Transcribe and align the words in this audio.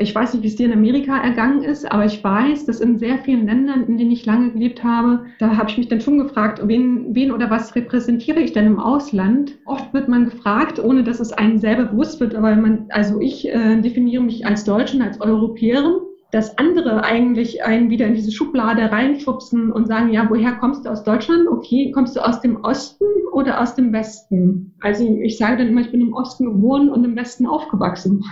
Ich 0.00 0.14
weiß 0.14 0.32
nicht, 0.32 0.44
wie 0.44 0.46
es 0.48 0.54
dir 0.54 0.66
in 0.66 0.72
Amerika 0.72 1.18
ergangen 1.18 1.64
ist, 1.64 1.90
aber 1.90 2.04
ich 2.04 2.22
weiß, 2.22 2.66
dass 2.66 2.80
in 2.80 2.98
sehr 2.98 3.18
vielen 3.18 3.46
Ländern, 3.46 3.84
in 3.88 3.98
denen 3.98 4.12
ich 4.12 4.26
lange 4.26 4.52
gelebt 4.52 4.84
habe, 4.84 5.26
da 5.40 5.56
habe 5.56 5.70
ich 5.70 5.76
mich 5.76 5.88
dann 5.88 6.00
schon 6.00 6.18
gefragt, 6.18 6.60
wen, 6.62 7.16
wen 7.16 7.32
oder 7.32 7.50
was 7.50 7.74
repräsentiere 7.74 8.38
ich 8.38 8.52
denn 8.52 8.66
im 8.66 8.78
Ausland? 8.78 9.58
Oft 9.66 9.92
wird 9.92 10.06
man 10.06 10.26
gefragt, 10.26 10.78
ohne 10.78 11.02
dass 11.02 11.18
es 11.18 11.32
einem 11.32 11.58
selber 11.58 11.86
bewusst 11.86 12.20
wird, 12.20 12.36
aber 12.36 12.54
man, 12.54 12.86
also 12.90 13.20
ich 13.20 13.48
äh, 13.48 13.80
definiere 13.80 14.22
mich 14.22 14.46
als 14.46 14.64
Deutschen, 14.64 15.02
als 15.02 15.20
Europäerin 15.20 15.96
dass 16.30 16.58
andere 16.58 17.04
eigentlich 17.04 17.64
einen 17.64 17.88
wieder 17.88 18.06
in 18.06 18.14
diese 18.14 18.32
Schublade 18.32 18.92
reinschubsen 18.92 19.72
und 19.72 19.86
sagen, 19.86 20.12
ja, 20.12 20.28
woher 20.28 20.56
kommst 20.56 20.84
du 20.84 20.90
aus 20.90 21.02
Deutschland? 21.02 21.48
Okay, 21.48 21.90
kommst 21.90 22.16
du 22.16 22.20
aus 22.20 22.42
dem 22.42 22.62
Osten 22.64 23.06
oder 23.32 23.62
aus 23.62 23.74
dem 23.74 23.94
Westen? 23.94 24.74
Also 24.80 25.04
ich 25.22 25.38
sage 25.38 25.56
dann 25.56 25.68
immer, 25.68 25.80
ich 25.80 25.90
bin 25.90 26.02
im 26.02 26.12
Osten 26.12 26.44
geboren 26.44 26.90
und 26.90 27.02
im 27.02 27.16
Westen 27.16 27.46
aufgewachsen. 27.46 28.22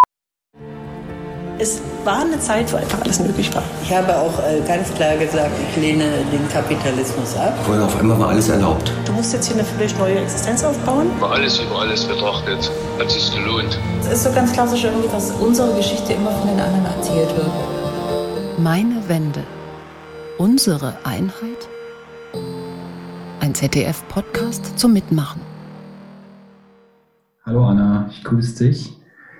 Es 1.58 1.80
war 2.04 2.20
eine 2.20 2.38
Zeit, 2.38 2.70
wo 2.70 2.76
einfach 2.76 3.00
alles 3.00 3.18
möglich 3.18 3.54
war. 3.54 3.62
Ich 3.82 3.94
habe 3.94 4.14
auch 4.14 4.38
äh, 4.40 4.60
ganz 4.68 4.92
klar 4.92 5.16
gesagt, 5.16 5.52
ich 5.70 5.76
lehne 5.80 6.04
den 6.30 6.46
Kapitalismus 6.50 7.34
ab. 7.34 7.54
Und 7.66 7.80
auf 7.80 7.98
einmal 7.98 8.18
war 8.18 8.28
alles 8.28 8.50
erlaubt. 8.50 8.92
Du 9.06 9.12
musst 9.12 9.32
jetzt 9.32 9.46
hier 9.46 9.56
eine 9.56 9.64
völlig 9.64 9.96
neue 9.96 10.18
Existenz 10.18 10.62
aufbauen. 10.62 11.06
Über 11.16 11.30
alles, 11.30 11.58
über 11.58 11.80
alles 11.80 12.04
betrachtet, 12.04 12.70
hat 12.98 13.10
sich 13.10 13.34
gelohnt. 13.34 13.78
Es 14.02 14.12
ist 14.12 14.24
so 14.24 14.32
ganz 14.32 14.52
klassisch 14.52 14.84
irgendwie, 14.84 15.08
dass 15.08 15.30
unsere 15.30 15.74
Geschichte 15.74 16.12
immer 16.12 16.30
von 16.32 16.48
den 16.48 16.60
anderen 16.60 16.84
erzählt 16.84 17.34
wird. 17.34 17.50
Meine 18.58 19.08
Wende. 19.08 19.42
Unsere 20.36 20.92
Einheit? 21.04 21.68
Ein 23.40 23.54
ZDF-Podcast 23.54 24.78
zum 24.78 24.92
Mitmachen. 24.92 25.40
Hallo 27.46 27.64
Anna, 27.64 28.10
ich 28.10 28.22
grüße 28.24 28.62
dich. 28.62 28.92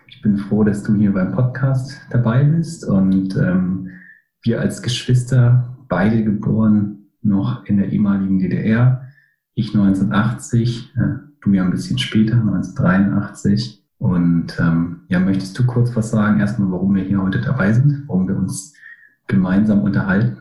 Ich 0.09 0.23
bin 0.23 0.37
froh, 0.37 0.63
dass 0.63 0.85
du 0.85 0.95
hier 0.95 1.13
beim 1.13 1.33
Podcast 1.33 2.01
dabei 2.11 2.45
bist 2.45 2.87
und 2.87 3.37
ähm, 3.37 3.91
wir 4.43 4.61
als 4.61 4.81
Geschwister, 4.81 5.77
beide 5.89 6.23
geboren 6.23 7.11
noch 7.23 7.65
in 7.67 7.79
der 7.79 7.91
ehemaligen 7.91 8.39
DDR, 8.39 9.09
ich 9.55 9.75
1980, 9.75 10.93
äh, 10.97 11.01
du 11.41 11.53
ja 11.53 11.65
ein 11.65 11.71
bisschen 11.71 11.99
später, 11.99 12.35
1983. 12.35 13.83
Und 13.99 14.57
ähm, 14.61 15.01
ja, 15.09 15.19
möchtest 15.19 15.59
du 15.59 15.67
kurz 15.67 15.97
was 15.97 16.11
sagen? 16.11 16.39
Erstmal, 16.39 16.71
warum 16.71 16.95
wir 16.95 17.03
hier 17.03 17.23
heute 17.23 17.41
dabei 17.41 17.73
sind, 17.73 18.05
warum 18.07 18.29
wir 18.29 18.37
uns 18.37 18.75
gemeinsam 19.27 19.83
unterhalten? 19.83 20.39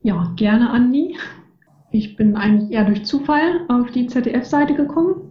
Ja, 0.00 0.32
gerne, 0.36 0.70
Andi. 0.70 1.16
Ich 1.90 2.16
bin 2.16 2.36
eigentlich 2.36 2.70
eher 2.70 2.84
durch 2.84 3.04
Zufall 3.04 3.62
auf 3.68 3.90
die 3.90 4.06
ZDF-Seite 4.06 4.74
gekommen 4.74 5.27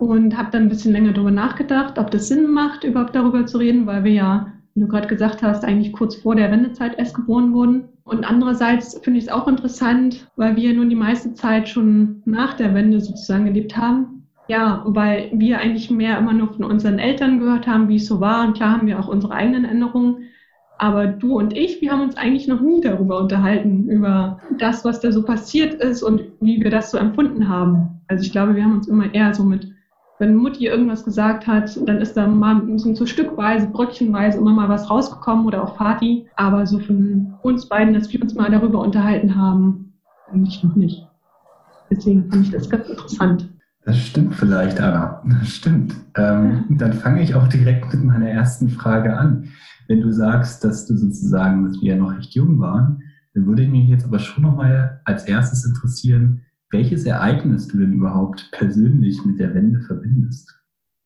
und 0.00 0.36
habe 0.36 0.50
dann 0.50 0.62
ein 0.62 0.68
bisschen 0.68 0.92
länger 0.92 1.12
darüber 1.12 1.30
nachgedacht, 1.30 1.98
ob 1.98 2.10
das 2.10 2.28
Sinn 2.28 2.50
macht, 2.50 2.84
überhaupt 2.84 3.14
darüber 3.14 3.46
zu 3.46 3.58
reden, 3.58 3.86
weil 3.86 4.04
wir 4.04 4.12
ja, 4.12 4.52
wie 4.74 4.80
du 4.80 4.88
gerade 4.88 5.08
gesagt 5.08 5.42
hast, 5.42 5.64
eigentlich 5.64 5.92
kurz 5.92 6.16
vor 6.16 6.36
der 6.36 6.50
Wendezeit 6.50 6.98
erst 6.98 7.14
geboren 7.14 7.52
wurden. 7.52 7.84
Und 8.04 8.24
andererseits 8.24 8.98
finde 9.02 9.18
ich 9.18 9.26
es 9.26 9.32
auch 9.32 9.48
interessant, 9.48 10.28
weil 10.36 10.56
wir 10.56 10.72
nun 10.72 10.88
die 10.88 10.96
meiste 10.96 11.34
Zeit 11.34 11.68
schon 11.68 12.22
nach 12.24 12.54
der 12.54 12.74
Wende 12.74 13.00
sozusagen 13.00 13.44
gelebt 13.44 13.76
haben. 13.76 14.26
Ja, 14.48 14.82
weil 14.86 15.30
wir 15.34 15.58
eigentlich 15.58 15.90
mehr 15.90 16.16
immer 16.16 16.32
nur 16.32 16.54
von 16.54 16.64
unseren 16.64 16.98
Eltern 16.98 17.38
gehört 17.38 17.66
haben, 17.66 17.88
wie 17.88 17.96
es 17.96 18.06
so 18.06 18.18
war. 18.18 18.46
Und 18.46 18.54
klar 18.54 18.72
haben 18.72 18.86
wir 18.86 18.98
auch 18.98 19.08
unsere 19.08 19.34
eigenen 19.34 19.66
Änderungen. 19.66 20.28
Aber 20.78 21.08
du 21.08 21.36
und 21.36 21.56
ich, 21.56 21.80
wir 21.80 21.92
haben 21.92 22.02
uns 22.02 22.16
eigentlich 22.16 22.46
noch 22.46 22.60
nie 22.60 22.80
darüber 22.80 23.20
unterhalten, 23.20 23.88
über 23.88 24.40
das, 24.58 24.84
was 24.84 25.00
da 25.00 25.10
so 25.10 25.24
passiert 25.24 25.74
ist 25.74 26.02
und 26.02 26.22
wie 26.40 26.62
wir 26.62 26.70
das 26.70 26.92
so 26.92 26.98
empfunden 26.98 27.48
haben. 27.48 28.00
Also 28.06 28.24
ich 28.24 28.32
glaube, 28.32 28.54
wir 28.54 28.64
haben 28.64 28.74
uns 28.74 28.88
immer 28.88 29.12
eher 29.12 29.34
so 29.34 29.42
mit, 29.42 29.68
wenn 30.18 30.34
Mutti 30.34 30.66
irgendwas 30.66 31.04
gesagt 31.04 31.46
hat, 31.46 31.78
dann 31.86 32.00
ist 32.00 32.16
da 32.16 32.26
mal 32.26 32.62
so 32.76 33.06
stückweise, 33.06 33.68
bröckchenweise 33.68 34.38
immer 34.38 34.52
mal 34.52 34.68
was 34.68 34.90
rausgekommen 34.90 35.46
oder 35.46 35.62
auch 35.62 35.76
Party. 35.76 36.26
Aber 36.36 36.66
so 36.66 36.78
von 36.78 37.34
uns 37.42 37.66
beiden, 37.66 37.94
dass 37.94 38.12
wir 38.12 38.20
uns 38.20 38.34
mal 38.34 38.50
darüber 38.50 38.80
unterhalten 38.80 39.36
haben, 39.36 39.92
eigentlich 40.32 40.62
noch 40.64 40.74
nicht. 40.74 41.06
Deswegen 41.90 42.30
fand 42.30 42.46
ich 42.46 42.50
das 42.50 42.68
ganz 42.68 42.88
interessant. 42.88 43.48
Das 43.84 43.96
stimmt 43.98 44.34
vielleicht, 44.34 44.80
Anna. 44.80 45.22
Das 45.40 45.48
stimmt. 45.48 45.94
Ähm, 46.16 46.64
dann 46.68 46.92
fange 46.92 47.22
ich 47.22 47.34
auch 47.34 47.48
direkt 47.48 47.94
mit 47.94 48.04
meiner 48.04 48.28
ersten 48.28 48.68
Frage 48.68 49.16
an 49.16 49.48
wenn 49.88 50.02
du 50.02 50.12
sagst, 50.12 50.62
dass 50.62 50.86
du 50.86 50.96
sozusagen, 50.96 51.64
dass 51.64 51.80
wir 51.80 51.94
ja 51.94 51.96
noch 51.96 52.16
recht 52.16 52.34
jung 52.34 52.60
waren, 52.60 53.02
dann 53.34 53.46
würde 53.46 53.66
mich 53.66 53.88
jetzt 53.88 54.04
aber 54.04 54.18
schon 54.18 54.44
nochmal 54.44 55.00
als 55.04 55.24
erstes 55.24 55.64
interessieren, 55.64 56.42
welches 56.70 57.04
Ereignis 57.06 57.68
du 57.68 57.78
denn 57.78 57.92
überhaupt 57.92 58.50
persönlich 58.52 59.24
mit 59.24 59.38
der 59.38 59.54
Wende 59.54 59.80
verbindest. 59.80 60.54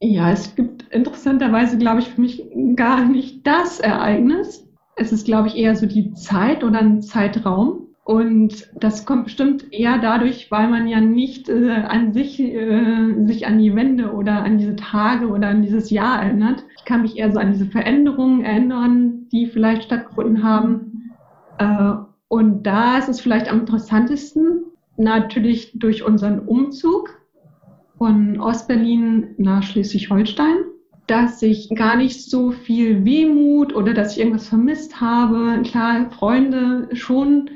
Ja, 0.01 0.33
es 0.33 0.57
gibt 0.57 0.83
interessanterweise, 0.91 1.79
glaube 1.79 2.01
ich, 2.01 2.09
für 2.09 2.21
mich 2.21 2.43
gar 2.75 3.05
nicht 3.05 3.47
das 3.47 3.79
Ereignis. 3.79 4.67
Es 4.97 5.13
ist, 5.13 5.27
glaube 5.27 5.49
ich, 5.49 5.57
eher 5.57 5.77
so 5.77 5.87
die 5.87 6.13
Zeit 6.15 6.65
oder 6.65 6.81
ein 6.81 7.03
Zeitraum. 7.03 7.87
Und 8.05 8.69
das 8.75 9.07
kommt 9.07 9.25
bestimmt 9.25 9.73
eher 9.73 9.99
dadurch, 9.99 10.51
weil 10.51 10.69
man 10.69 10.89
ja 10.89 11.01
nicht 11.01 11.49
äh, 11.49 11.71
an 11.71 12.13
sich, 12.13 12.41
äh, 12.41 13.25
sich 13.27 13.47
an 13.47 13.61
die 13.61 13.77
Wende 13.77 14.13
oder 14.13 14.43
an 14.43 14.59
diese 14.59 14.75
Tage 14.75 15.29
oder 15.29 15.49
an 15.49 15.63
dieses 15.63 15.89
Jahr 15.91 16.21
erinnert. 16.21 16.65
Ich 16.77 16.85
kann 16.85 17.03
mich 17.03 17.17
eher 17.17 17.31
so 17.31 17.39
an 17.39 17.53
diese 17.53 17.67
Veränderungen 17.67 18.45
erinnern, 18.45 19.29
die 19.31 19.47
vielleicht 19.47 19.85
stattgefunden 19.85 20.43
haben. 20.43 21.13
Äh, 21.59 21.93
und 22.27 22.65
da 22.65 22.99
ist 22.99 23.09
es 23.09 23.21
vielleicht 23.21 23.49
am 23.49 23.61
interessantesten, 23.61 24.62
natürlich 24.97 25.73
durch 25.75 26.03
unseren 26.03 26.41
Umzug 26.41 27.11
von 27.99 28.41
Ostberlin 28.41 29.35
nach 29.39 29.63
Schleswig-Holstein, 29.63 30.57
dass 31.07 31.43
ich 31.43 31.71
gar 31.75 31.97
nicht 31.97 32.31
so 32.31 32.51
viel 32.51 33.05
Wehmut 33.05 33.75
oder 33.75 33.95
dass 33.95 34.13
ich 34.13 34.19
irgendwas 34.19 34.49
vermisst 34.49 35.01
habe. 35.01 35.63
Klar, 35.63 36.11
Freunde 36.11 36.89
schon, 36.93 37.51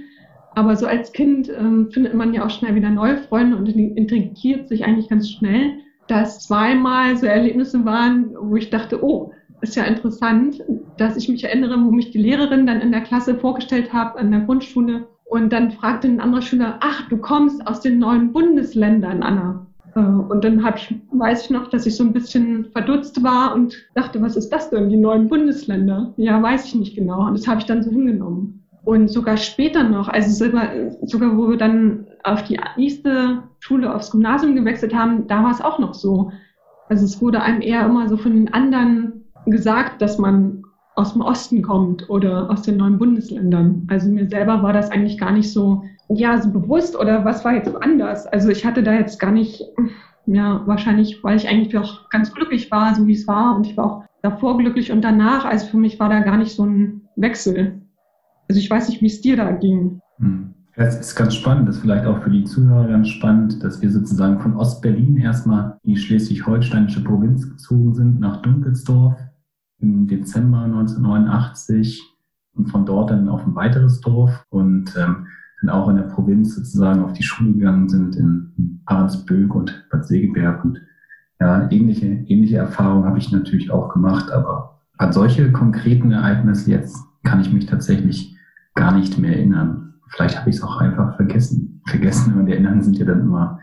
aber 0.55 0.77
so 0.77 0.87
als 0.87 1.13
Kind 1.13 1.51
ähm, 1.51 1.91
findet 1.91 2.15
man 2.15 2.33
ja 2.33 2.45
auch 2.45 2.51
schnell 2.51 2.75
wieder 2.75 2.91
neue 2.91 3.19
Freunde 3.19 3.57
und 3.57 3.69
integriert 3.69 4.69
sich 4.69 4.85
eigentlich 4.85 5.09
ganz 5.09 5.31
schnell, 5.31 5.79
dass 6.09 6.41
zweimal 6.41 7.17
so 7.17 7.27
Erlebnisse 7.27 7.85
waren, 7.85 8.35
wo 8.41 8.57
ich 8.57 8.71
dachte, 8.71 9.05
oh, 9.05 9.33
ist 9.61 9.77
ja 9.77 9.85
interessant, 9.85 10.63
dass 10.97 11.17
ich 11.17 11.29
mich 11.29 11.45
erinnere, 11.45 11.83
wo 11.85 11.91
mich 11.91 12.11
die 12.11 12.19
Lehrerin 12.19 12.67
dann 12.67 12.81
in 12.81 12.93
der 12.93 13.01
Klasse 13.01 13.37
vorgestellt 13.37 13.93
hat, 13.93 14.17
an 14.17 14.31
der 14.31 14.41
Grundschule. 14.41 15.09
Und 15.29 15.53
dann 15.53 15.73
fragte 15.73 16.09
ein 16.09 16.21
anderer 16.21 16.43
Schüler, 16.43 16.79
ach, 16.81 17.09
du 17.09 17.17
kommst 17.17 17.67
aus 17.67 17.81
den 17.81 17.99
neuen 17.99 18.33
Bundesländern, 18.33 19.23
Anna. 19.23 19.67
Äh, 19.95 20.01
und 20.01 20.45
dann 20.45 20.63
hab 20.63 20.77
ich, 20.77 20.95
weiß 21.11 21.45
ich 21.45 21.51
noch, 21.51 21.69
dass 21.69 21.87
ich 21.87 21.97
so 21.97 22.05
ein 22.05 22.13
bisschen 22.13 22.67
verdutzt 22.67 23.23
war 23.23 23.55
und 23.55 23.77
dachte, 23.95 24.23
was 24.23 24.37
ist 24.37 24.51
das 24.51 24.71
denn, 24.71 24.89
die 24.89 24.97
neuen 24.97 25.29
Bundesländer? 25.29 26.13
Ja, 26.17 26.41
weiß 26.41 26.67
ich 26.67 26.75
nicht 26.77 26.95
genau. 26.95 27.27
Und 27.27 27.37
das 27.37 27.49
habe 27.49 27.61
ich 27.61 27.67
dann 27.67 27.83
so 27.83 27.91
hingenommen. 27.91 28.63
Und 28.85 29.09
sogar 29.09 29.37
später 29.37 29.83
noch, 29.83 30.09
also 30.09 30.31
sogar, 30.31 30.69
sogar 31.03 31.37
wo 31.37 31.51
wir 31.51 31.57
dann 31.57 32.07
auf 32.23 32.45
die 32.45 32.61
nächste 32.77 33.43
Schule, 33.59 33.93
aufs 33.93 34.13
Gymnasium 34.13 34.55
gewechselt 34.55 34.95
haben, 34.95 35.27
da 35.27 35.43
war 35.43 35.51
es 35.51 35.61
auch 35.61 35.81
noch 35.81 35.93
so. 35.93 36.31
Also 36.89 37.05
es 37.05 37.21
wurde 37.21 37.43
einem 37.43 37.63
eher 37.63 37.85
immer 37.85 38.09
so 38.09 38.17
von 38.17 38.33
den 38.33 38.55
anderen 38.55 39.25
gesagt, 39.45 40.01
dass 40.03 40.19
man 40.19 40.63
aus 40.97 41.13
dem 41.13 41.23
Osten 41.23 41.63
kommt 41.63 42.09
oder 42.09 42.51
aus 42.51 42.63
den 42.63 42.79
neuen 42.79 42.99
Bundesländern. 42.99 43.87
Also 43.89 44.09
mir 44.09 44.29
selber 44.29 44.63
war 44.63 44.73
das 44.73 44.91
eigentlich 44.91 45.19
gar 45.19 45.31
nicht 45.31 45.53
so, 45.53 45.85
ja, 46.09 46.41
so 46.41 46.51
bewusst 46.51 46.97
oder 46.99 47.25
was 47.25 47.45
war 47.45 47.55
jetzt 47.55 47.71
anders. 47.77 48.27
Also 48.27 48.49
ich 48.49 48.65
hatte 48.65 48.83
da 48.83 48.95
jetzt 48.95 49.21
gar 49.21 49.31
nicht, 49.31 49.63
ja, 50.25 50.63
wahrscheinlich, 50.65 51.23
weil 51.23 51.37
ich 51.37 51.49
eigentlich 51.49 51.77
auch 51.77 52.09
ganz 52.09 52.33
glücklich 52.33 52.71
war, 52.71 52.95
so 52.95 53.07
wie 53.07 53.13
es 53.13 53.29
war 53.29 53.57
und 53.57 53.67
ich 53.67 53.77
war 53.77 53.85
auch 53.85 54.05
davor 54.23 54.57
glücklich 54.57 54.91
und 54.91 55.03
danach. 55.03 55.45
Also 55.45 55.67
für 55.67 55.77
mich 55.77 56.01
war 56.01 56.09
da 56.09 56.21
gar 56.21 56.39
nicht 56.39 56.57
so 56.57 56.65
ein 56.65 57.03
Wechsel. 57.15 57.83
Also 58.49 58.59
ich 58.59 58.71
weiß 58.71 58.89
nicht, 58.89 59.03
wie 59.03 59.07
es 59.07 59.21
dir 59.21 59.37
da 59.37 59.53
ging. 59.53 60.01
Hm. 60.19 60.55
Es 60.79 60.95
ist 60.97 61.17
ganz 61.17 61.35
spannend, 61.35 61.69
das 61.69 61.77
ist 61.77 61.83
vielleicht 61.83 62.05
auch 62.05 62.23
für 62.23 62.29
die 62.31 62.45
Zuhörer 62.45 62.87
ganz 62.89 63.09
spannend, 63.09 63.63
dass 63.63 63.81
wir 63.81 63.91
sozusagen 63.91 64.39
von 64.41 64.57
Ostberlin 64.57 65.17
erstmal 65.17 65.79
in 65.85 65.95
die 65.95 65.97
schleswig-holsteinische 65.97 67.03
Provinz 67.03 67.49
gezogen 67.49 67.95
sind, 67.95 68.21
nach 68.21 68.43
Dunkelsdorf 68.43 69.15
im 69.79 70.07
Dezember 70.07 70.63
1989 70.63 72.03
und 72.55 72.71
von 72.71 72.87
dort 72.87 73.11
dann 73.11 73.29
auf 73.29 73.47
ein 73.47 73.55
weiteres 73.55 74.01
Dorf 74.01 74.45
und 74.51 74.95
ähm, 74.97 75.27
dann 75.61 75.71
auch 75.71 75.89
in 75.89 75.97
der 75.97 76.05
Provinz 76.05 76.55
sozusagen 76.55 77.03
auf 77.03 77.13
die 77.13 77.23
Schule 77.23 77.53
gegangen 77.53 77.89
sind 77.89 78.17
in 78.17 78.81
Ahrensböck 78.87 79.55
und 79.55 79.87
Bad 79.91 80.07
Segeberg 80.07 80.65
und 80.65 80.81
ja, 81.41 81.71
ähnliche, 81.71 82.07
ähnliche 82.07 82.57
Erfahrungen 82.57 83.05
habe 83.05 83.19
ich 83.19 83.31
natürlich 83.31 83.71
auch 83.71 83.93
gemacht, 83.93 84.31
aber 84.31 84.81
an 84.97 85.13
solche 85.13 85.53
konkreten 85.53 86.11
Ereignisse 86.11 86.71
jetzt 86.71 86.97
kann 87.25 87.41
ich 87.41 87.53
mich 87.53 87.67
tatsächlich 87.67 88.37
gar 88.75 88.95
nicht 88.95 89.19
mehr 89.19 89.37
erinnern. 89.37 89.95
Vielleicht 90.09 90.39
habe 90.39 90.51
ich 90.51 90.57
es 90.57 90.63
auch 90.63 90.79
einfach 90.79 91.17
vergessen. 91.17 91.83
Vergessen 91.87 92.35
und 92.39 92.49
Erinnern 92.49 92.83
sind 92.83 92.97
ja 92.99 93.05
dann 93.05 93.21
immer 93.21 93.61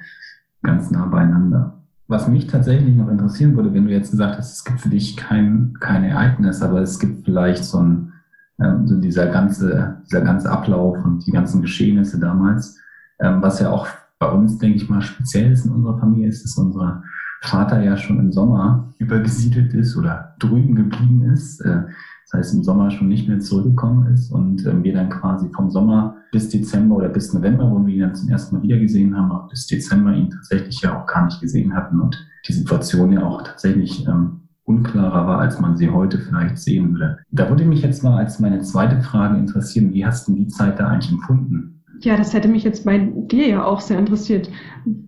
ganz 0.61 0.91
nah 0.91 1.05
beieinander. 1.05 1.82
Was 2.13 2.27
mich 2.27 2.45
tatsächlich 2.45 2.95
noch 2.95 3.09
interessieren 3.09 3.55
würde, 3.55 3.73
wenn 3.73 3.85
du 3.85 3.91
jetzt 3.91 4.11
gesagt 4.11 4.37
hast, 4.37 4.53
es 4.53 4.63
gibt 4.63 4.79
für 4.79 4.89
dich 4.89 5.17
kein, 5.17 5.73
kein 5.79 6.03
Ereignis, 6.03 6.61
aber 6.61 6.79
es 6.79 6.99
gibt 6.99 7.25
vielleicht 7.25 7.65
so 7.65 7.79
ein, 7.79 8.13
ähm, 8.61 8.87
so 8.87 9.01
dieser 9.01 9.25
ganze, 9.25 9.97
dieser 10.05 10.21
ganze 10.21 10.51
Ablauf 10.51 11.03
und 11.03 11.25
die 11.25 11.31
ganzen 11.31 11.63
Geschehnisse 11.63 12.19
damals, 12.19 12.79
ähm, 13.19 13.41
was 13.41 13.59
ja 13.59 13.71
auch 13.71 13.87
bei 14.19 14.29
uns, 14.29 14.59
denke 14.59 14.77
ich 14.77 14.87
mal, 14.91 15.01
speziell 15.01 15.53
ist 15.53 15.65
in 15.65 15.71
unserer 15.71 15.97
Familie, 15.97 16.27
ist, 16.27 16.43
dass 16.43 16.55
unser 16.55 17.01
Vater 17.41 17.81
ja 17.81 17.97
schon 17.97 18.19
im 18.19 18.31
Sommer 18.31 18.93
übergesiedelt 18.99 19.73
ist 19.73 19.97
oder 19.97 20.35
drüben 20.37 20.75
geblieben 20.75 21.23
ist. 21.33 21.61
Äh, 21.61 21.85
das 22.23 22.39
heißt 22.39 22.55
im 22.55 22.63
Sommer 22.63 22.91
schon 22.91 23.09
nicht 23.09 23.27
mehr 23.27 23.39
zurückgekommen 23.39 24.13
ist 24.13 24.31
und 24.31 24.65
äh, 24.65 24.83
wir 24.83 24.93
dann 24.93 25.09
quasi 25.09 25.49
vom 25.49 25.69
Sommer 25.69 26.15
bis 26.31 26.49
Dezember 26.49 26.95
oder 26.95 27.09
bis 27.09 27.33
November, 27.33 27.69
wo 27.69 27.85
wir 27.85 27.93
ihn 27.93 28.01
dann 28.01 28.15
zum 28.15 28.29
ersten 28.29 28.55
Mal 28.55 28.63
wieder 28.63 28.77
gesehen 28.77 29.15
haben, 29.15 29.31
auch 29.31 29.49
bis 29.49 29.67
Dezember 29.67 30.13
ihn 30.13 30.29
tatsächlich 30.29 30.81
ja 30.81 30.99
auch 30.99 31.05
gar 31.05 31.25
nicht 31.25 31.39
gesehen 31.41 31.73
hatten 31.73 31.99
und 31.99 32.17
die 32.47 32.53
Situation 32.53 33.11
ja 33.13 33.23
auch 33.23 33.41
tatsächlich 33.43 34.07
ähm, 34.07 34.41
unklarer 34.65 35.27
war, 35.27 35.39
als 35.39 35.59
man 35.59 35.77
sie 35.77 35.89
heute 35.89 36.19
vielleicht 36.19 36.57
sehen 36.57 36.93
würde. 36.93 37.19
Da 37.31 37.49
würde 37.49 37.65
mich 37.65 37.81
jetzt 37.81 38.03
mal 38.03 38.17
als 38.17 38.39
meine 38.39 38.61
zweite 38.61 39.01
Frage 39.01 39.37
interessieren, 39.37 39.93
wie 39.93 40.05
hast 40.05 40.27
du 40.27 40.35
die 40.35 40.47
Zeit 40.47 40.79
da 40.79 40.87
eigentlich 40.87 41.11
empfunden? 41.11 41.83
Ja, 41.99 42.17
das 42.17 42.33
hätte 42.33 42.49
mich 42.49 42.63
jetzt 42.63 42.85
bei 42.85 42.97
dir 42.99 43.47
ja 43.47 43.63
auch 43.63 43.79
sehr 43.79 43.97
interessiert, 43.97 44.49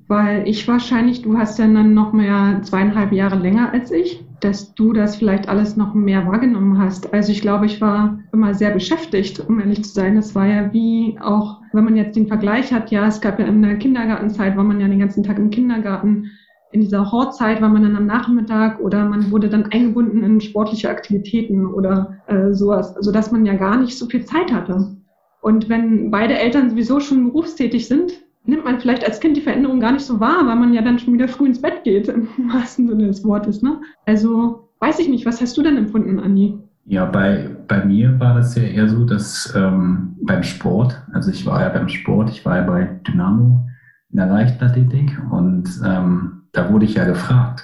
weil 0.08 0.48
ich 0.48 0.68
wahrscheinlich, 0.68 1.22
du 1.22 1.38
hast 1.38 1.60
ja 1.60 1.68
dann 1.68 1.94
noch 1.94 2.14
mehr 2.14 2.62
zweieinhalb 2.64 3.12
Jahre 3.12 3.38
länger 3.38 3.72
als 3.74 3.92
ich, 3.92 4.24
dass 4.46 4.76
du 4.76 4.94
das 4.94 5.16
vielleicht 5.16 5.50
alles 5.50 5.76
noch 5.76 5.94
mehr 5.96 6.26
wahrgenommen 6.28 6.78
hast. 6.78 7.12
Also 7.14 7.32
ich 7.32 7.42
glaube, 7.42 7.66
ich 7.66 7.82
war 7.82 8.20
immer 8.32 8.54
sehr 8.54 8.70
beschäftigt, 8.72 9.40
um 9.40 9.60
ehrlich 9.60 9.84
zu 9.84 9.90
sein. 9.90 10.16
Das 10.16 10.36
war 10.36 10.46
ja 10.46 10.72
wie 10.72 11.18
auch, 11.20 11.62
wenn 11.74 11.84
man 11.84 11.96
jetzt 11.96 12.16
den 12.16 12.28
Vergleich 12.28 12.72
hat, 12.72 12.92
ja, 12.92 13.08
es 13.08 13.20
gab 13.20 13.40
ja 13.40 13.48
in 13.48 13.62
der 13.62 13.78
Kindergartenzeit, 13.78 14.56
war 14.56 14.64
man 14.64 14.80
ja 14.80 14.88
den 14.88 15.00
ganzen 15.00 15.24
Tag 15.24 15.40
im 15.40 15.50
Kindergarten. 15.50 16.30
In 16.72 16.82
dieser 16.82 17.12
Hortzeit 17.12 17.62
war 17.62 17.70
man 17.70 17.84
dann 17.84 17.96
am 17.96 18.06
Nachmittag 18.06 18.80
oder 18.80 19.06
man 19.06 19.32
wurde 19.32 19.50
dann 19.50 19.66
eingebunden 19.72 20.24
in 20.24 20.40
sportliche 20.42 20.90
Aktivitäten 20.90 21.66
oder 21.66 22.18
äh, 22.28 22.54
sowas, 22.54 22.96
sodass 23.00 23.32
man 23.32 23.46
ja 23.46 23.56
gar 23.56 23.78
nicht 23.78 23.98
so 23.98 24.06
viel 24.06 24.26
Zeit 24.26 24.52
hatte. 24.52 24.96
Und 25.42 25.70
wenn 25.70 26.12
beide 26.12 26.38
Eltern 26.38 26.70
sowieso 26.70 27.00
schon 27.00 27.26
berufstätig 27.26 27.88
sind, 27.88 28.25
nimmt 28.46 28.66
man 28.66 28.80
vielleicht 28.80 29.06
als 29.06 29.20
Kind 29.20 29.38
die 29.38 29.42
Veränderung 29.42 29.80
gar 29.80 29.92
nicht 29.92 30.06
so 30.06 30.20
wahr, 30.20 30.46
weil 30.46 30.56
man 30.56 30.74
ja 30.74 30.82
dann 30.82 31.00
schon 31.00 31.14
wieder 31.14 31.28
früh 31.28 31.48
ins 31.48 31.62
Bett 31.62 31.84
geht, 31.84 32.08
im 32.10 32.28
wahrsten 32.52 32.88
Sinne 32.88 33.08
des 33.08 33.24
Wortes. 33.24 33.62
Ne? 33.62 33.82
Also 34.06 34.70
weiß 34.80 35.00
ich 35.00 35.10
nicht, 35.10 35.26
was 35.26 35.42
hast 35.42 35.58
du 35.58 35.64
denn 35.64 35.78
empfunden, 35.78 36.20
Andi? 36.20 36.58
Ja, 36.88 37.06
bei, 37.06 37.50
bei 37.68 37.84
mir 37.84 38.20
war 38.20 38.36
das 38.36 38.56
ja 38.56 38.62
eher 38.62 38.88
so, 38.88 39.06
dass 39.06 39.52
ähm, 39.56 40.16
beim 40.22 40.44
Sport, 40.44 41.02
also 41.14 41.32
ich 41.32 41.46
war 41.46 41.62
ja 41.62 41.70
beim 41.70 41.90
Sport, 41.90 42.30
ich 42.30 42.46
war 42.46 42.58
ja 42.58 42.64
bei 42.64 43.00
Dynamo 43.08 43.66
in 44.12 44.18
der 44.18 44.28
Leichtathletik 44.28 45.20
und 45.32 45.68
ähm, 45.84 46.44
da 46.52 46.72
wurde 46.72 46.86
ich 46.86 46.94
ja 46.94 47.06
gefragt 47.06 47.64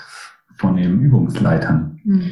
von 0.55 0.75
den 0.75 1.01
Übungsleitern. 1.01 1.99
Mhm. 2.03 2.31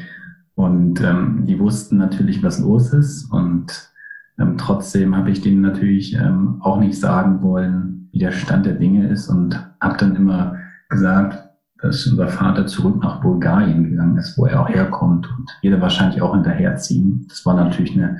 Und 0.56 1.02
ähm, 1.02 1.46
die 1.46 1.60
wussten 1.60 1.98
natürlich, 1.98 2.42
was 2.44 2.60
los 2.60 2.92
ist 2.92 3.32
und 3.32 3.92
ähm, 4.40 4.58
trotzdem 4.58 5.16
habe 5.16 5.32
ich 5.32 5.42
denen 5.42 5.62
natürlich 5.62 6.14
ähm, 6.16 6.58
auch 6.62 6.80
nicht 6.80 7.00
sagen 7.00 7.42
wollen, 7.42 8.10
wie 8.12 8.20
der 8.20 8.32
Stand 8.32 8.66
der 8.66 8.74
Dinge 8.74 9.08
ist 9.08 9.30
und 9.30 9.60
habe 9.82 9.98
dann 9.98 10.16
immer 10.16 10.56
gesagt, 10.90 11.50
dass 11.82 12.08
unser 12.08 12.28
Vater 12.28 12.66
zurück 12.66 13.02
nach 13.02 13.22
Bulgarien 13.22 13.90
gegangen 13.90 14.18
ist, 14.18 14.38
wo 14.38 14.46
er 14.46 14.62
auch 14.62 14.70
herkommt 14.70 15.30
und 15.30 15.50
jeder 15.62 15.80
wahrscheinlich 15.80 16.22
auch 16.22 16.34
hinterherziehen. 16.34 17.26
Das 17.30 17.46
war 17.46 17.54
natürlich 17.54 17.94
eine 17.94 18.20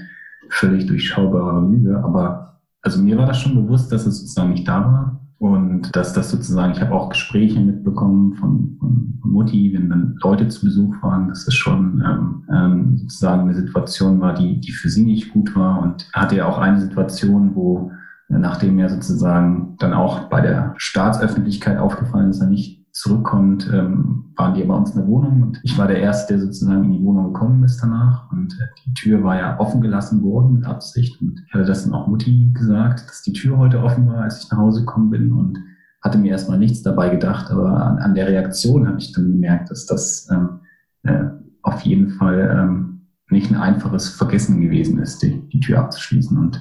völlig 0.50 0.86
durchschaubare 0.88 1.68
Lüge, 1.68 2.02
aber 2.04 2.60
also 2.82 3.02
mir 3.02 3.18
war 3.18 3.26
das 3.26 3.40
schon 3.40 3.56
bewusst, 3.56 3.92
dass 3.92 4.06
es 4.06 4.20
sozusagen 4.20 4.52
nicht 4.52 4.68
da 4.68 4.82
war. 4.82 5.19
Und 5.40 5.96
dass 5.96 6.14
das 6.14 6.30
sozusagen, 6.30 6.74
ich 6.74 6.82
habe 6.82 6.94
auch 6.94 7.10
Gespräche 7.10 7.60
mitbekommen 7.62 8.34
von, 8.36 8.76
von, 8.80 9.20
Mutti, 9.24 9.74
wenn 9.74 9.90
dann 9.90 10.16
Leute 10.22 10.48
zu 10.48 10.66
Besuch 10.66 10.96
waren, 11.02 11.30
dass 11.30 11.48
es 11.48 11.54
schon 11.54 12.04
ähm, 12.06 12.44
ähm, 12.52 12.98
sozusagen 12.98 13.44
eine 13.44 13.54
Situation 13.54 14.20
war, 14.20 14.34
die, 14.34 14.60
die 14.60 14.72
für 14.72 14.90
sie 14.90 15.04
nicht 15.04 15.32
gut 15.32 15.56
war. 15.56 15.82
Und 15.82 16.10
hatte 16.14 16.38
ja 16.38 16.46
auch 16.48 16.58
eine 16.58 16.82
Situation, 16.82 17.56
wo 17.56 17.92
nachdem 18.28 18.78
er 18.80 18.90
sozusagen 18.90 19.76
dann 19.80 19.94
auch 19.94 20.30
bei 20.30 20.42
der 20.42 20.74
Staatsöffentlichkeit 20.78 21.78
aufgefallen 21.78 22.30
ist, 22.30 22.42
er 22.42 22.48
nicht 22.48 22.79
zurückkommt, 22.92 23.70
ähm, 23.72 24.34
waren 24.36 24.54
die 24.54 24.64
bei 24.64 24.74
uns 24.74 24.92
in 24.92 24.98
der 24.98 25.08
Wohnung 25.08 25.42
und 25.42 25.60
ich 25.64 25.78
war 25.78 25.88
der 25.88 26.00
Erste, 26.00 26.34
der 26.34 26.46
sozusagen 26.46 26.86
in 26.86 26.92
die 26.92 27.04
Wohnung 27.04 27.34
gekommen 27.34 27.64
ist 27.64 27.82
danach 27.82 28.32
und 28.32 28.54
äh, 28.54 28.66
die 28.86 28.94
Tür 28.94 29.24
war 29.24 29.38
ja 29.38 29.60
offen 29.60 29.82
gelassen 29.82 30.24
worden 30.24 30.56
mit 30.56 30.66
Absicht 30.66 31.22
und 31.22 31.44
ich 31.48 31.54
hatte 31.54 31.66
das 31.66 31.84
dann 31.84 31.94
auch 31.94 32.08
Mutti 32.08 32.52
gesagt, 32.54 33.08
dass 33.08 33.22
die 33.22 33.34
Tür 33.34 33.58
heute 33.58 33.82
offen 33.82 34.08
war, 34.08 34.24
als 34.24 34.44
ich 34.44 34.52
nach 34.52 34.58
Hause 34.58 34.82
gekommen 34.82 35.10
bin 35.10 35.32
und 35.32 35.60
hatte 36.02 36.18
mir 36.18 36.32
erstmal 36.32 36.58
nichts 36.58 36.82
dabei 36.82 37.10
gedacht, 37.10 37.52
aber 37.52 37.86
an, 37.86 38.00
an 38.00 38.16
der 38.16 38.28
Reaktion 38.28 38.88
habe 38.88 39.00
ich 39.00 39.12
dann 39.12 39.32
gemerkt, 39.32 39.70
dass 39.70 39.86
das 39.86 40.28
ähm, 40.32 40.60
äh, 41.04 41.26
auf 41.62 41.82
jeden 41.82 42.10
Fall 42.10 42.58
ähm, 42.58 43.02
nicht 43.30 43.52
ein 43.52 43.58
einfaches 43.58 44.10
Vergessen 44.10 44.62
gewesen 44.62 45.00
ist, 45.00 45.22
die, 45.22 45.48
die 45.50 45.60
Tür 45.60 45.80
abzuschließen 45.80 46.38
und 46.38 46.60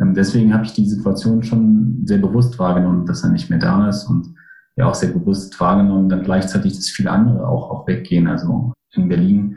ähm, 0.00 0.14
deswegen 0.14 0.52
habe 0.52 0.64
ich 0.64 0.72
die 0.72 0.86
Situation 0.86 1.42
schon 1.42 2.02
sehr 2.04 2.18
bewusst 2.18 2.58
wahrgenommen, 2.58 3.06
dass 3.06 3.24
er 3.24 3.30
nicht 3.30 3.50
mehr 3.50 3.58
da 3.58 3.88
ist 3.88 4.04
und 4.04 4.34
ja 4.76 4.86
auch 4.86 4.94
sehr 4.94 5.10
bewusst 5.10 5.58
wahrgenommen, 5.60 6.08
dann 6.08 6.22
gleichzeitig, 6.22 6.76
dass 6.76 6.88
viele 6.88 7.10
andere 7.10 7.46
auch, 7.46 7.70
auch 7.70 7.86
weggehen. 7.86 8.26
Also 8.26 8.72
in 8.92 9.08
Berlin, 9.08 9.56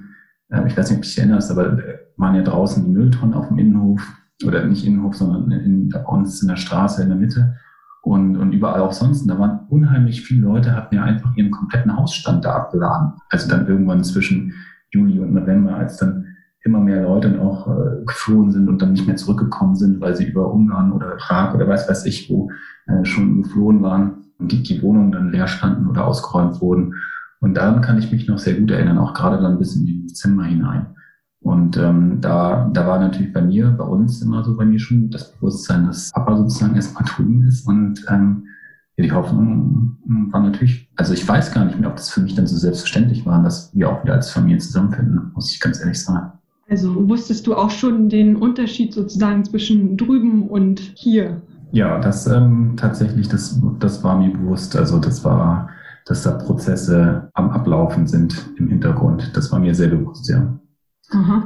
äh, 0.49 0.67
ich 0.67 0.77
weiß 0.77 0.89
nicht, 0.89 0.97
ob 0.97 1.03
du 1.03 1.07
dich 1.07 1.17
erinnerst, 1.17 1.51
aber 1.51 1.79
äh, 1.79 1.99
waren 2.17 2.35
ja 2.35 2.43
draußen 2.43 2.83
die 2.85 2.91
Mülltonnen 2.91 3.33
auf 3.33 3.47
dem 3.47 3.57
Innenhof 3.57 4.01
oder 4.45 4.65
nicht 4.65 4.85
Innenhof, 4.85 5.15
sondern 5.15 5.51
in, 5.51 5.89
bei 5.89 6.03
uns 6.03 6.41
in 6.41 6.47
der 6.47 6.57
Straße 6.57 7.01
in 7.01 7.09
der 7.09 7.17
Mitte 7.17 7.55
und, 8.01 8.35
und 8.35 8.51
überall 8.51 8.81
auch 8.81 8.93
sonst. 8.93 9.25
Da 9.27 9.39
waren 9.39 9.61
unheimlich 9.69 10.21
viele 10.21 10.41
Leute, 10.41 10.75
hatten 10.75 10.95
ja 10.95 11.03
einfach 11.03 11.35
ihren 11.35 11.51
kompletten 11.51 11.95
Hausstand 11.95 12.45
da 12.45 12.55
abgeladen. 12.55 13.13
Also 13.29 13.49
dann 13.49 13.67
irgendwann 13.67 14.03
zwischen 14.03 14.53
Juli 14.91 15.19
und 15.19 15.33
November, 15.33 15.75
als 15.75 15.97
dann 15.97 16.25
immer 16.63 16.79
mehr 16.79 17.03
Leute 17.03 17.29
dann 17.29 17.39
auch 17.39 17.67
äh, 17.67 18.05
geflohen 18.05 18.51
sind 18.51 18.69
und 18.69 18.81
dann 18.81 18.93
nicht 18.93 19.05
mehr 19.07 19.15
zurückgekommen 19.15 19.75
sind, 19.75 19.99
weil 19.99 20.15
sie 20.15 20.25
über 20.25 20.53
Ungarn 20.53 20.91
oder 20.91 21.17
Prag 21.17 21.53
oder 21.53 21.67
weiß 21.67 21.89
weiß 21.89 22.05
ich 22.05 22.29
wo 22.29 22.49
äh, 22.87 23.03
schon 23.03 23.43
geflohen 23.43 23.81
waren 23.81 24.23
die, 24.47 24.63
die 24.63 24.81
Wohnungen 24.81 25.11
dann 25.11 25.31
leer 25.31 25.47
standen 25.47 25.87
oder 25.87 26.05
ausgeräumt 26.05 26.61
wurden. 26.61 26.93
Und 27.39 27.55
daran 27.55 27.81
kann 27.81 27.99
ich 27.99 28.11
mich 28.11 28.27
noch 28.27 28.37
sehr 28.37 28.55
gut 28.55 28.71
erinnern, 28.71 28.97
auch 28.97 29.13
gerade 29.13 29.41
dann 29.41 29.57
bis 29.57 29.75
in 29.75 29.85
den 29.85 30.07
Dezember 30.07 30.45
hinein. 30.45 30.87
Und 31.41 31.75
ähm, 31.75 32.21
da, 32.21 32.69
da 32.71 32.87
war 32.87 32.99
natürlich 32.99 33.33
bei 33.33 33.41
mir, 33.41 33.69
bei 33.71 33.83
uns 33.83 34.21
immer 34.21 34.45
so 34.45 34.55
bei 34.55 34.63
mir 34.63 34.79
schon 34.79 35.09
das 35.09 35.33
Bewusstsein, 35.33 35.85
dass 35.85 36.11
Papa 36.11 36.37
sozusagen 36.37 36.75
erstmal 36.75 37.03
drüben 37.15 37.45
ist. 37.45 37.67
Und 37.67 38.05
ähm, 38.09 38.47
ja, 38.95 39.03
die 39.03 39.11
Hoffnung 39.11 39.97
war 40.31 40.41
natürlich, 40.41 40.89
also 40.95 41.13
ich 41.13 41.27
weiß 41.27 41.51
gar 41.51 41.65
nicht 41.65 41.79
mehr, 41.79 41.89
ob 41.89 41.97
das 41.97 42.11
für 42.11 42.21
mich 42.21 42.35
dann 42.35 42.47
so 42.47 42.55
selbstverständlich 42.55 43.25
war, 43.25 43.43
dass 43.43 43.75
wir 43.75 43.89
auch 43.89 44.03
wieder 44.03 44.13
als 44.13 44.31
Familie 44.31 44.59
zusammenfinden, 44.59 45.31
muss 45.33 45.51
ich 45.51 45.59
ganz 45.59 45.79
ehrlich 45.81 46.01
sagen. 46.01 46.31
Also 46.69 47.09
wusstest 47.09 47.45
du 47.45 47.55
auch 47.55 47.71
schon 47.71 48.07
den 48.07 48.35
Unterschied 48.35 48.93
sozusagen 48.93 49.43
zwischen 49.43 49.97
drüben 49.97 50.47
und 50.47 50.79
hier? 50.79 51.41
Ja, 51.73 51.99
das 51.99 52.27
ähm, 52.27 52.75
tatsächlich, 52.77 53.27
das, 53.29 53.59
das 53.79 54.03
war 54.03 54.19
mir 54.19 54.31
bewusst. 54.31 54.75
Also 54.75 54.99
das 54.99 55.23
war, 55.23 55.69
dass 56.05 56.21
da 56.21 56.33
Prozesse 56.33 57.31
am 57.33 57.49
Ablaufen 57.49 58.05
sind 58.05 58.51
im 58.57 58.67
Hintergrund. 58.67 59.31
Das 59.35 59.51
war 59.51 59.59
mir 59.59 59.73
sehr 59.73 59.87
bewusst, 59.87 60.29
ja. 60.29 60.53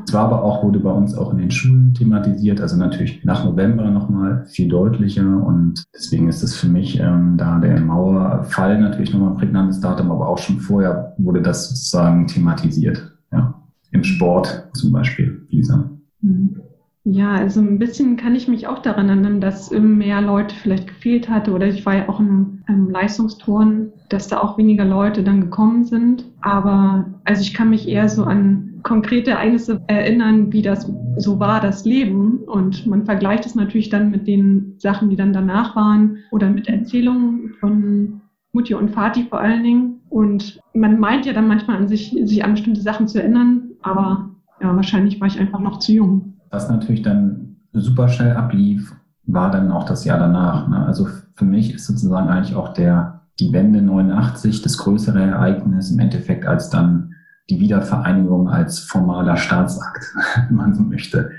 Es 0.06 0.13
war 0.13 0.25
aber 0.25 0.44
auch, 0.44 0.63
wurde 0.63 0.79
bei 0.79 0.91
uns 0.91 1.15
auch 1.15 1.31
in 1.31 1.39
den 1.39 1.51
Schulen 1.51 1.94
thematisiert, 1.94 2.59
also 2.59 2.75
natürlich 2.75 3.24
nach 3.24 3.46
November 3.46 3.89
nochmal 3.89 4.46
viel 4.48 4.67
deutlicher 4.67 5.25
und 5.25 5.84
deswegen 5.93 6.27
ist 6.27 6.43
es 6.43 6.55
für 6.55 6.67
mich 6.67 7.00
ähm, 7.00 7.36
da 7.38 7.60
der 7.60 7.79
Mauerfall 7.79 8.79
natürlich 8.79 9.13
nochmal 9.13 9.31
ein 9.31 9.38
prägnantes 9.38 9.79
Datum, 9.79 10.12
aber 10.12 10.27
auch 10.27 10.38
schon 10.38 10.60
vorher 10.60 11.13
wurde 11.17 11.41
das 11.41 11.69
sozusagen 11.69 12.27
thematisiert, 12.27 13.17
ja. 13.31 13.53
Im 13.91 14.03
Sport 14.03 14.67
zum 14.74 14.91
Beispiel, 14.91 15.48
Lisa. 15.50 15.89
Mhm. 16.22 16.62
Ja, 17.10 17.36
also 17.36 17.62
ein 17.62 17.80
bisschen 17.80 18.18
kann 18.18 18.36
ich 18.36 18.50
mich 18.50 18.68
auch 18.68 18.80
daran 18.80 19.08
erinnern, 19.08 19.40
dass 19.40 19.72
mehr 19.72 20.20
Leute 20.20 20.54
vielleicht 20.54 20.88
gefehlt 20.88 21.30
hatte 21.30 21.54
oder 21.54 21.66
ich 21.66 21.86
war 21.86 21.96
ja 21.96 22.10
auch 22.10 22.20
im, 22.20 22.64
im 22.68 22.90
Leistungsturn, 22.90 23.94
dass 24.10 24.28
da 24.28 24.42
auch 24.42 24.58
weniger 24.58 24.84
Leute 24.84 25.24
dann 25.24 25.40
gekommen 25.40 25.86
sind. 25.86 26.26
Aber 26.42 27.06
also 27.24 27.42
ich 27.44 27.54
kann 27.54 27.70
mich 27.70 27.88
eher 27.88 28.10
so 28.10 28.26
an 28.26 28.82
konkrete 28.84 29.32
Ereignisse 29.32 29.82
erinnern, 29.88 30.52
wie 30.52 30.62
das 30.62 30.92
so 31.16 31.40
war, 31.40 31.62
das 31.62 31.86
Leben. 31.86 32.40
Und 32.40 32.86
man 32.86 33.06
vergleicht 33.06 33.46
es 33.46 33.56
natürlich 33.56 33.88
dann 33.88 34.12
mit 34.12 34.28
den 34.28 34.76
Sachen, 34.78 35.10
die 35.10 35.16
dann 35.16 35.32
danach 35.32 35.78
waren 35.78 36.18
oder 36.32 36.50
mit 36.50 36.68
Erzählungen 36.68 37.54
von 37.62 38.20
Mutti 38.52 38.74
und 38.74 38.94
Vati 38.94 39.24
vor 39.30 39.40
allen 39.40 39.64
Dingen. 39.64 40.02
Und 40.10 40.60
man 40.74 41.00
meint 41.00 41.26
ja 41.26 41.32
dann 41.32 41.48
manchmal 41.48 41.78
an 41.78 41.88
sich, 41.88 42.10
sich 42.26 42.44
an 42.44 42.52
bestimmte 42.52 42.82
Sachen 42.82 43.08
zu 43.08 43.22
erinnern, 43.22 43.70
aber 43.82 44.30
ja, 44.62 44.76
wahrscheinlich 44.76 45.22
war 45.22 45.28
ich 45.28 45.40
einfach 45.40 45.62
noch 45.62 45.80
zu 45.80 45.94
jung. 45.94 46.37
Was 46.50 46.70
natürlich 46.70 47.01
dann 47.01 47.58
super 47.74 48.08
schnell 48.08 48.36
ablief, 48.36 48.96
war 49.25 49.51
dann 49.51 49.72
auch 49.72 49.86
das 49.86 50.06
Jahr 50.06 50.20
danach. 50.20 50.68
Ne? 50.68 50.86
Also 50.86 51.08
für 51.36 51.46
mich 51.46 51.74
ist 51.74 51.86
sozusagen 51.86 52.30
eigentlich 52.30 52.56
auch 52.56 52.74
der, 52.74 53.22
die 53.39 53.51
Wende 53.54 53.82
89 53.82 54.62
das 54.62 54.77
größere 54.77 55.22
Ereignis 55.22 55.92
im 55.92 56.00
Endeffekt 56.00 56.46
als 56.46 56.70
dann 56.70 57.13
die 57.50 57.60
Wiedervereinigung 57.60 58.50
als 58.50 58.80
formaler 58.80 59.38
Staatsakt, 59.38 60.04
wenn 60.48 60.56
man 60.56 60.74
so 60.74 60.84
möchte. 60.84 61.32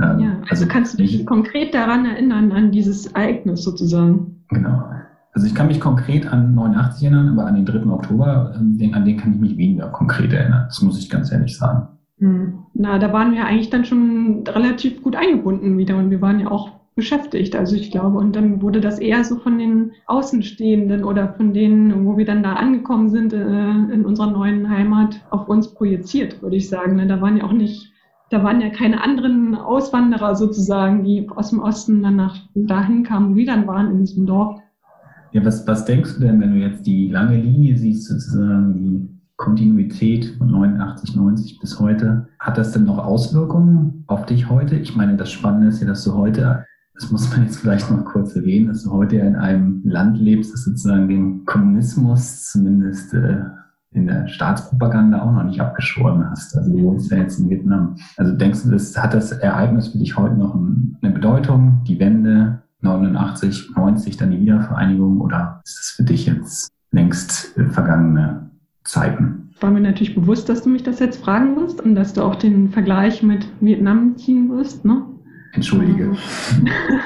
Ähm, 0.00 0.20
ja, 0.20 0.30
also, 0.30 0.50
also 0.50 0.66
kannst 0.68 0.94
du 0.94 0.98
dich 0.98 1.26
konkret 1.26 1.74
daran 1.74 2.06
erinnern, 2.06 2.52
an 2.52 2.70
dieses 2.70 3.06
Ereignis 3.08 3.62
sozusagen? 3.62 4.44
Genau. 4.48 4.84
Also 5.32 5.46
ich 5.46 5.54
kann 5.54 5.68
mich 5.68 5.80
konkret 5.80 6.26
an 6.26 6.54
89 6.54 7.04
erinnern, 7.04 7.28
aber 7.28 7.46
an 7.46 7.54
den 7.54 7.66
3. 7.66 7.86
Oktober, 7.86 8.54
ähm, 8.56 8.78
an 8.94 9.04
den 9.04 9.16
kann 9.16 9.34
ich 9.34 9.40
mich 9.40 9.56
weniger 9.56 9.88
konkret 9.88 10.32
erinnern. 10.32 10.64
Das 10.66 10.82
muss 10.82 10.98
ich 10.98 11.08
ganz 11.08 11.30
ehrlich 11.30 11.56
sagen. 11.56 11.88
Hm. 12.20 12.60
Na, 12.74 12.98
da 12.98 13.12
waren 13.12 13.32
wir 13.32 13.44
eigentlich 13.44 13.70
dann 13.70 13.84
schon 13.84 14.44
relativ 14.46 15.02
gut 15.02 15.16
eingebunden 15.16 15.76
wieder 15.76 15.96
und 15.96 16.10
wir 16.10 16.20
waren 16.20 16.40
ja 16.40 16.50
auch 16.50 16.70
beschäftigt. 16.94 17.56
Also 17.56 17.76
ich 17.76 17.90
glaube, 17.90 18.18
und 18.18 18.36
dann 18.36 18.62
wurde 18.62 18.80
das 18.80 18.98
eher 18.98 19.24
so 19.24 19.36
von 19.36 19.58
den 19.58 19.92
Außenstehenden 20.06 21.04
oder 21.04 21.34
von 21.34 21.52
denen, 21.52 22.06
wo 22.06 22.16
wir 22.16 22.24
dann 22.24 22.42
da 22.42 22.54
angekommen 22.54 23.08
sind 23.08 23.32
äh, 23.32 23.38
in 23.38 24.04
unserer 24.04 24.30
neuen 24.30 24.68
Heimat, 24.68 25.20
auf 25.30 25.48
uns 25.48 25.74
projiziert, 25.74 26.42
würde 26.42 26.56
ich 26.56 26.68
sagen. 26.68 26.96
Ne? 26.96 27.06
Da 27.06 27.20
waren 27.20 27.36
ja 27.36 27.44
auch 27.44 27.52
nicht 27.52 27.90
da 28.30 28.44
waren 28.44 28.60
ja 28.60 28.70
keine 28.70 29.02
anderen 29.02 29.56
Auswanderer 29.56 30.36
sozusagen, 30.36 31.02
die 31.02 31.28
aus 31.28 31.50
dem 31.50 31.58
Osten 31.58 32.02
dann 32.02 32.16
nach 32.16 32.38
dahin 32.54 33.02
kamen, 33.02 33.34
wir 33.34 33.44
dann 33.44 33.66
waren 33.66 33.90
in 33.90 33.98
diesem 33.98 34.24
Dorf. 34.24 34.60
Ja, 35.32 35.44
was, 35.44 35.66
was 35.66 35.84
denkst 35.84 36.14
du 36.14 36.20
denn, 36.20 36.40
wenn 36.40 36.52
du 36.52 36.58
jetzt 36.58 36.86
die 36.86 37.08
lange 37.08 37.36
Linie 37.36 37.76
siehst, 37.76 38.06
sozusagen 38.06 38.74
die 38.74 39.19
Kontinuität 39.40 40.36
von 40.36 40.50
89, 40.50 41.16
90 41.16 41.60
bis 41.60 41.80
heute? 41.80 42.28
Hat 42.38 42.58
das 42.58 42.72
denn 42.72 42.84
noch 42.84 42.98
Auswirkungen 42.98 44.04
auf 44.06 44.26
dich 44.26 44.50
heute? 44.50 44.76
Ich 44.76 44.94
meine, 44.94 45.16
das 45.16 45.32
Spannende 45.32 45.68
ist 45.68 45.80
ja, 45.80 45.86
dass 45.86 46.04
du 46.04 46.14
heute, 46.14 46.66
das 46.94 47.10
muss 47.10 47.30
man 47.30 47.44
jetzt 47.44 47.56
vielleicht 47.56 47.90
noch 47.90 48.04
kurz 48.04 48.36
erwähnen, 48.36 48.68
dass 48.68 48.84
du 48.84 48.90
heute 48.90 49.16
ja 49.16 49.24
in 49.24 49.36
einem 49.36 49.80
Land 49.82 50.18
lebst, 50.18 50.52
das 50.52 50.64
sozusagen 50.64 51.08
den 51.08 51.46
Kommunismus 51.46 52.50
zumindest 52.50 53.14
äh, 53.14 53.38
in 53.92 54.06
der 54.06 54.28
Staatspropaganda 54.28 55.22
auch 55.22 55.32
noch 55.32 55.44
nicht 55.44 55.60
abgeschworen 55.60 56.28
hast. 56.30 56.54
Also 56.54 56.70
du 56.70 56.82
wohnst 56.82 57.10
ja 57.10 57.16
jetzt 57.16 57.40
in 57.40 57.48
Vietnam. 57.48 57.96
Also 58.18 58.36
denkst 58.36 58.64
du, 58.64 58.70
das 58.70 58.94
hat 59.02 59.14
das 59.14 59.32
Ereignis 59.32 59.88
für 59.88 59.98
dich 59.98 60.18
heute 60.18 60.36
noch 60.36 60.54
eine 60.54 61.12
Bedeutung, 61.14 61.82
die 61.88 61.98
Wende 61.98 62.60
89, 62.82 63.70
90, 63.74 64.18
dann 64.18 64.32
die 64.32 64.40
Wiedervereinigung 64.40 65.18
oder 65.22 65.62
ist 65.64 65.78
das 65.78 65.86
für 65.96 66.04
dich 66.04 66.26
jetzt 66.26 66.68
längst 66.92 67.54
vergangene 67.70 68.49
Zeiten? 68.90 69.54
War 69.60 69.70
mir 69.70 69.80
natürlich 69.80 70.14
bewusst, 70.14 70.48
dass 70.48 70.62
du 70.62 70.68
mich 70.68 70.82
das 70.82 70.98
jetzt 70.98 71.22
fragen 71.22 71.56
wirst 71.56 71.80
und 71.80 71.94
dass 71.94 72.12
du 72.12 72.22
auch 72.22 72.34
den 72.34 72.70
Vergleich 72.70 73.22
mit 73.22 73.46
Vietnam 73.60 74.16
ziehen 74.16 74.50
wirst, 74.50 74.84
ne? 74.84 75.06
Entschuldige. 75.52 76.16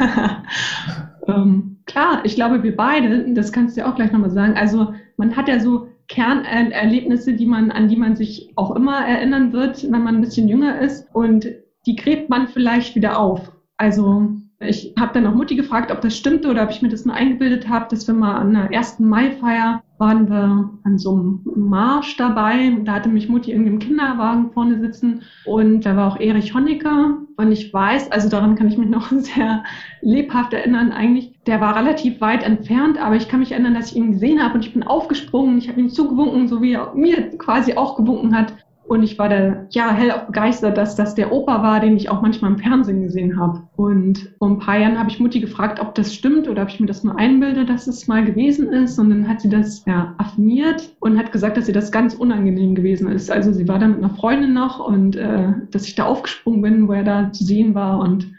ähm, 1.28 1.76
klar, 1.86 2.20
ich 2.24 2.34
glaube, 2.36 2.62
wir 2.62 2.76
beide, 2.76 3.32
das 3.34 3.52
kannst 3.52 3.76
du 3.76 3.80
ja 3.80 3.90
auch 3.90 3.96
gleich 3.96 4.12
nochmal 4.12 4.30
sagen, 4.30 4.54
also 4.56 4.94
man 5.16 5.36
hat 5.36 5.48
ja 5.48 5.60
so 5.60 5.88
Kernerlebnisse, 6.08 7.32
die 7.34 7.46
man, 7.46 7.70
an 7.70 7.88
die 7.88 7.96
man 7.96 8.16
sich 8.16 8.52
auch 8.56 8.76
immer 8.76 9.06
erinnern 9.06 9.52
wird, 9.52 9.82
wenn 9.84 10.02
man 10.02 10.16
ein 10.16 10.20
bisschen 10.20 10.48
jünger 10.48 10.80
ist 10.80 11.06
und 11.14 11.46
die 11.86 11.96
gräbt 11.96 12.28
man 12.28 12.48
vielleicht 12.48 12.94
wieder 12.94 13.18
auf. 13.18 13.52
Also 13.76 14.30
ich 14.60 14.94
habe 14.98 15.12
dann 15.12 15.26
auch 15.26 15.34
Mutti 15.34 15.56
gefragt, 15.56 15.90
ob 15.90 16.00
das 16.00 16.16
stimmte 16.16 16.48
oder 16.48 16.62
ob 16.62 16.70
ich 16.70 16.82
mir 16.82 16.88
das 16.88 17.04
nur 17.04 17.14
eingebildet 17.14 17.68
habe, 17.68 17.86
dass 17.90 18.06
wir 18.06 18.14
mal 18.14 18.36
an 18.36 18.54
der 18.54 18.72
ersten 18.72 19.08
Maifeier 19.08 19.82
waren 19.98 20.28
wir 20.28 20.70
an 20.82 20.98
so 20.98 21.12
einem 21.12 21.40
Marsch 21.56 22.16
dabei. 22.16 22.76
Da 22.84 22.94
hatte 22.94 23.08
mich 23.08 23.28
Mutti 23.28 23.52
in 23.52 23.64
dem 23.64 23.78
Kinderwagen 23.78 24.50
vorne 24.52 24.80
sitzen 24.80 25.22
und 25.44 25.86
da 25.86 25.96
war 25.96 26.12
auch 26.12 26.20
Erich 26.20 26.54
Honecker. 26.54 27.18
Und 27.36 27.52
ich 27.52 27.72
weiß, 27.72 28.10
also 28.10 28.28
daran 28.28 28.54
kann 28.54 28.68
ich 28.68 28.78
mich 28.78 28.88
noch 28.88 29.10
sehr 29.10 29.64
lebhaft 30.00 30.52
erinnern 30.52 30.92
eigentlich. 30.92 31.32
Der 31.46 31.60
war 31.60 31.76
relativ 31.76 32.20
weit 32.20 32.42
entfernt, 32.42 32.98
aber 32.98 33.16
ich 33.16 33.28
kann 33.28 33.40
mich 33.40 33.52
erinnern, 33.52 33.74
dass 33.74 33.92
ich 33.92 33.96
ihn 33.96 34.12
gesehen 34.12 34.42
habe 34.42 34.54
und 34.54 34.64
ich 34.64 34.72
bin 34.72 34.82
aufgesprungen. 34.82 35.58
Ich 35.58 35.68
habe 35.68 35.80
ihm 35.80 35.90
zugewunken, 35.90 36.48
so 36.48 36.62
wie 36.62 36.72
er 36.72 36.94
mir 36.94 37.36
quasi 37.38 37.74
auch 37.74 37.96
gewunken 37.96 38.36
hat. 38.36 38.54
Und 38.86 39.02
ich 39.02 39.18
war 39.18 39.30
da 39.30 39.66
ja 39.70 39.92
hellauf 39.92 40.26
begeistert, 40.26 40.76
dass 40.76 40.94
das 40.94 41.14
der 41.14 41.32
Opa 41.32 41.62
war, 41.62 41.80
den 41.80 41.96
ich 41.96 42.10
auch 42.10 42.20
manchmal 42.20 42.52
im 42.52 42.58
Fernsehen 42.58 43.02
gesehen 43.02 43.38
habe. 43.38 43.62
Und 43.76 44.34
vor 44.38 44.48
ein 44.48 44.58
paar 44.58 44.78
Jahren 44.78 44.98
habe 44.98 45.10
ich 45.10 45.18
Mutti 45.18 45.40
gefragt, 45.40 45.80
ob 45.80 45.94
das 45.94 46.14
stimmt 46.14 46.48
oder 46.48 46.62
ob 46.62 46.68
ich 46.68 46.80
mir 46.80 46.86
das 46.86 47.02
nur 47.02 47.18
einbilde, 47.18 47.64
dass 47.64 47.86
es 47.86 48.06
mal 48.06 48.24
gewesen 48.24 48.68
ist. 48.68 48.98
Und 48.98 49.08
dann 49.08 49.26
hat 49.26 49.40
sie 49.40 49.48
das 49.48 49.84
ja 49.86 50.14
affirmiert 50.18 50.94
und 51.00 51.18
hat 51.18 51.32
gesagt, 51.32 51.56
dass 51.56 51.66
ihr 51.66 51.74
das 51.74 51.92
ganz 51.92 52.14
unangenehm 52.14 52.74
gewesen 52.74 53.10
ist. 53.10 53.30
Also 53.30 53.52
sie 53.52 53.66
war 53.66 53.78
da 53.78 53.88
mit 53.88 53.98
einer 53.98 54.10
Freundin 54.10 54.52
noch 54.52 54.86
und 54.86 55.16
äh, 55.16 55.52
dass 55.70 55.88
ich 55.88 55.94
da 55.94 56.04
aufgesprungen 56.04 56.60
bin, 56.60 56.88
wo 56.88 56.92
er 56.92 57.04
da 57.04 57.32
zu 57.32 57.42
sehen 57.42 57.74
war 57.74 58.00
und 58.00 58.32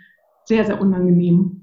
sehr, 0.44 0.64
sehr 0.64 0.80
unangenehm. 0.80 1.62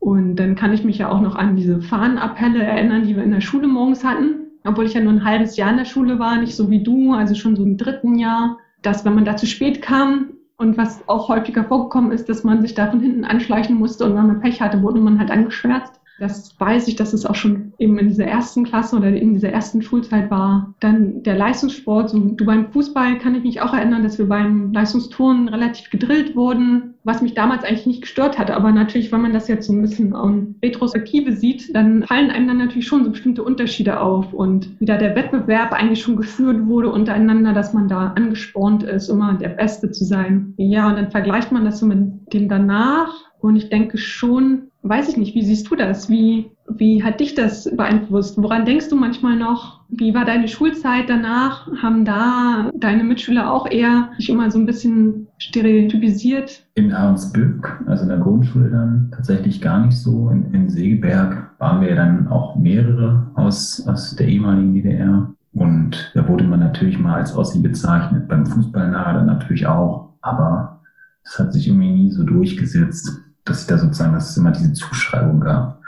Und 0.00 0.36
dann 0.36 0.56
kann 0.56 0.72
ich 0.72 0.82
mich 0.82 0.98
ja 0.98 1.08
auch 1.08 1.20
noch 1.20 1.36
an 1.36 1.54
diese 1.54 1.80
Fahnenappelle 1.82 2.62
erinnern, 2.62 3.04
die 3.04 3.14
wir 3.14 3.22
in 3.22 3.32
der 3.32 3.40
Schule 3.40 3.68
morgens 3.68 4.04
hatten 4.04 4.47
obwohl 4.68 4.86
ich 4.86 4.94
ja 4.94 5.00
nur 5.00 5.12
ein 5.12 5.24
halbes 5.24 5.56
Jahr 5.56 5.70
in 5.70 5.78
der 5.78 5.84
Schule 5.84 6.18
war, 6.18 6.38
nicht 6.38 6.54
so 6.54 6.70
wie 6.70 6.82
du, 6.82 7.12
also 7.12 7.34
schon 7.34 7.56
so 7.56 7.64
im 7.64 7.76
dritten 7.76 8.18
Jahr, 8.18 8.58
dass 8.82 9.04
wenn 9.04 9.14
man 9.14 9.24
da 9.24 9.36
zu 9.36 9.46
spät 9.46 9.82
kam 9.82 10.34
und 10.56 10.76
was 10.76 11.08
auch 11.08 11.28
häufiger 11.28 11.64
vorgekommen 11.64 12.12
ist, 12.12 12.28
dass 12.28 12.44
man 12.44 12.62
sich 12.62 12.74
da 12.74 12.90
von 12.90 13.00
hinten 13.00 13.24
anschleichen 13.24 13.76
musste 13.76 14.04
und 14.04 14.14
wenn 14.14 14.26
man 14.26 14.40
Pech 14.40 14.60
hatte, 14.60 14.82
wurde 14.82 15.00
man 15.00 15.18
halt 15.18 15.30
angeschwärzt. 15.30 15.97
Das 16.18 16.58
weiß 16.58 16.88
ich, 16.88 16.96
dass 16.96 17.12
es 17.12 17.24
auch 17.24 17.34
schon 17.34 17.72
eben 17.78 17.98
in 17.98 18.08
dieser 18.08 18.26
ersten 18.26 18.64
Klasse 18.64 18.96
oder 18.96 19.08
in 19.08 19.34
dieser 19.34 19.50
ersten 19.50 19.82
Schulzeit 19.82 20.30
war. 20.30 20.74
Dann 20.80 21.22
der 21.22 21.36
Leistungssport, 21.36 22.10
so 22.10 22.18
du 22.18 22.44
beim 22.44 22.72
Fußball 22.72 23.18
kann 23.18 23.34
ich 23.34 23.44
mich 23.44 23.60
auch 23.60 23.72
erinnern, 23.72 24.02
dass 24.02 24.18
wir 24.18 24.28
beim 24.28 24.72
Leistungsturnen 24.72 25.48
relativ 25.48 25.90
gedrillt 25.90 26.34
wurden, 26.34 26.94
was 27.04 27.22
mich 27.22 27.34
damals 27.34 27.64
eigentlich 27.64 27.86
nicht 27.86 28.02
gestört 28.02 28.38
hat. 28.38 28.50
Aber 28.50 28.72
natürlich, 28.72 29.12
wenn 29.12 29.22
man 29.22 29.32
das 29.32 29.48
jetzt 29.48 29.66
so 29.66 29.72
ein 29.72 29.82
bisschen 29.82 30.14
in 30.14 30.54
Retrospektive 30.62 31.32
sieht, 31.32 31.74
dann 31.74 32.02
fallen 32.02 32.30
einem 32.30 32.48
dann 32.48 32.58
natürlich 32.58 32.86
schon 32.86 33.04
so 33.04 33.10
bestimmte 33.10 33.42
Unterschiede 33.42 34.00
auf 34.00 34.32
und 34.32 34.68
wie 34.80 34.86
da 34.86 34.96
der 34.96 35.14
Wettbewerb 35.14 35.72
eigentlich 35.72 36.02
schon 36.02 36.16
geführt 36.16 36.66
wurde 36.66 36.90
untereinander, 36.90 37.52
dass 37.52 37.72
man 37.72 37.88
da 37.88 38.12
angespornt 38.16 38.82
ist, 38.82 39.08
immer 39.08 39.34
der 39.34 39.50
Beste 39.50 39.90
zu 39.90 40.04
sein. 40.04 40.54
Ja, 40.56 40.88
und 40.88 40.96
dann 40.96 41.10
vergleicht 41.10 41.52
man 41.52 41.64
das 41.64 41.78
so 41.78 41.86
mit 41.86 42.32
dem 42.32 42.48
danach. 42.48 43.12
Und 43.40 43.54
ich 43.54 43.70
denke 43.70 43.98
schon, 43.98 44.67
weiß 44.88 45.08
ich 45.08 45.16
nicht, 45.16 45.34
wie 45.34 45.44
siehst 45.44 45.70
du 45.70 45.76
das? 45.76 46.08
Wie, 46.08 46.50
wie 46.68 47.02
hat 47.02 47.20
dich 47.20 47.34
das 47.34 47.64
beeinflusst? 47.76 48.40
Woran 48.40 48.64
denkst 48.64 48.88
du 48.88 48.96
manchmal 48.96 49.36
noch? 49.36 49.80
Wie 49.88 50.14
war 50.14 50.24
deine 50.24 50.48
Schulzeit 50.48 51.08
danach? 51.08 51.68
Haben 51.82 52.04
da 52.04 52.70
deine 52.74 53.04
Mitschüler 53.04 53.52
auch 53.52 53.70
eher 53.70 54.10
sich 54.16 54.30
immer 54.30 54.50
so 54.50 54.58
ein 54.58 54.66
bisschen 54.66 55.26
stereotypisiert? 55.38 56.64
In 56.74 56.92
Ahrensbück, 56.92 57.80
also 57.86 58.04
in 58.04 58.08
der 58.08 58.18
Grundschule 58.18 58.70
dann, 58.70 59.10
tatsächlich 59.14 59.60
gar 59.60 59.84
nicht 59.84 59.96
so. 59.96 60.30
In, 60.30 60.52
in 60.54 60.70
Segeberg 60.70 61.50
waren 61.58 61.80
wir 61.80 61.94
dann 61.94 62.28
auch 62.28 62.56
mehrere 62.56 63.30
aus, 63.34 63.86
aus 63.86 64.16
der 64.16 64.28
ehemaligen 64.28 64.74
DDR. 64.74 65.32
Und 65.54 66.12
da 66.14 66.28
wurde 66.28 66.44
man 66.44 66.60
natürlich 66.60 66.98
mal 66.98 67.14
als 67.14 67.36
Ossi 67.36 67.60
bezeichnet, 67.60 68.28
beim 68.28 68.46
Fußball 68.46 68.90
nahe 68.90 69.14
dann 69.14 69.26
natürlich 69.26 69.66
auch. 69.66 70.12
Aber 70.20 70.80
das 71.24 71.38
hat 71.38 71.52
sich 71.52 71.68
irgendwie 71.68 71.90
nie 71.90 72.10
so 72.10 72.22
durchgesetzt 72.22 73.22
dass 73.48 73.62
ich 73.62 73.66
da 73.66 73.78
sozusagen, 73.78 74.14
dass 74.14 74.30
es 74.30 74.36
immer 74.36 74.52
diese 74.52 74.72
Zuschreibung 74.72 75.40
gab. 75.40 75.80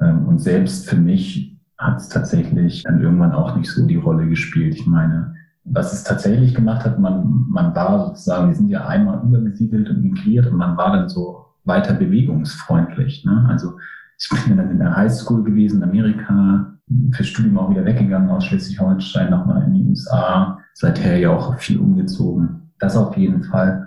Ähm, 0.00 0.26
und 0.26 0.38
selbst 0.38 0.88
für 0.88 0.96
mich 0.96 1.56
hat 1.78 1.98
es 1.98 2.08
tatsächlich 2.08 2.82
dann 2.84 3.00
irgendwann 3.00 3.32
auch 3.32 3.56
nicht 3.56 3.70
so 3.70 3.86
die 3.86 3.96
Rolle 3.96 4.28
gespielt. 4.28 4.74
Ich 4.74 4.86
meine, 4.86 5.34
was 5.64 5.92
es 5.92 6.04
tatsächlich 6.04 6.54
gemacht 6.54 6.84
hat, 6.84 6.98
man, 6.98 7.46
man 7.48 7.74
war 7.74 8.06
sozusagen, 8.06 8.48
wir 8.48 8.54
sind 8.54 8.68
ja 8.68 8.86
einmal 8.86 9.20
übergesiedelt 9.22 9.90
und 9.90 10.00
migriert 10.00 10.46
und 10.46 10.56
man 10.56 10.76
war 10.76 10.96
dann 10.96 11.08
so 11.08 11.46
weiter 11.64 11.94
bewegungsfreundlich. 11.94 13.24
Ne? 13.24 13.46
Also 13.48 13.76
ich 14.18 14.28
bin 14.46 14.56
dann 14.56 14.70
in 14.70 14.78
der 14.78 14.96
Highschool 14.96 15.42
gewesen, 15.42 15.82
in 15.82 15.88
Amerika, 15.88 16.72
fürs 17.12 17.28
Studium 17.28 17.58
auch 17.58 17.70
wieder 17.70 17.84
weggegangen 17.84 18.30
aus 18.30 18.44
Schleswig-Holstein, 18.44 19.30
nochmal 19.30 19.64
in 19.64 19.74
die 19.74 19.82
USA, 19.82 20.60
seither 20.72 21.18
ja 21.18 21.30
auch 21.30 21.58
viel 21.58 21.78
umgezogen. 21.78 22.70
Das 22.78 22.96
auf 22.96 23.16
jeden 23.16 23.42
Fall. 23.42 23.85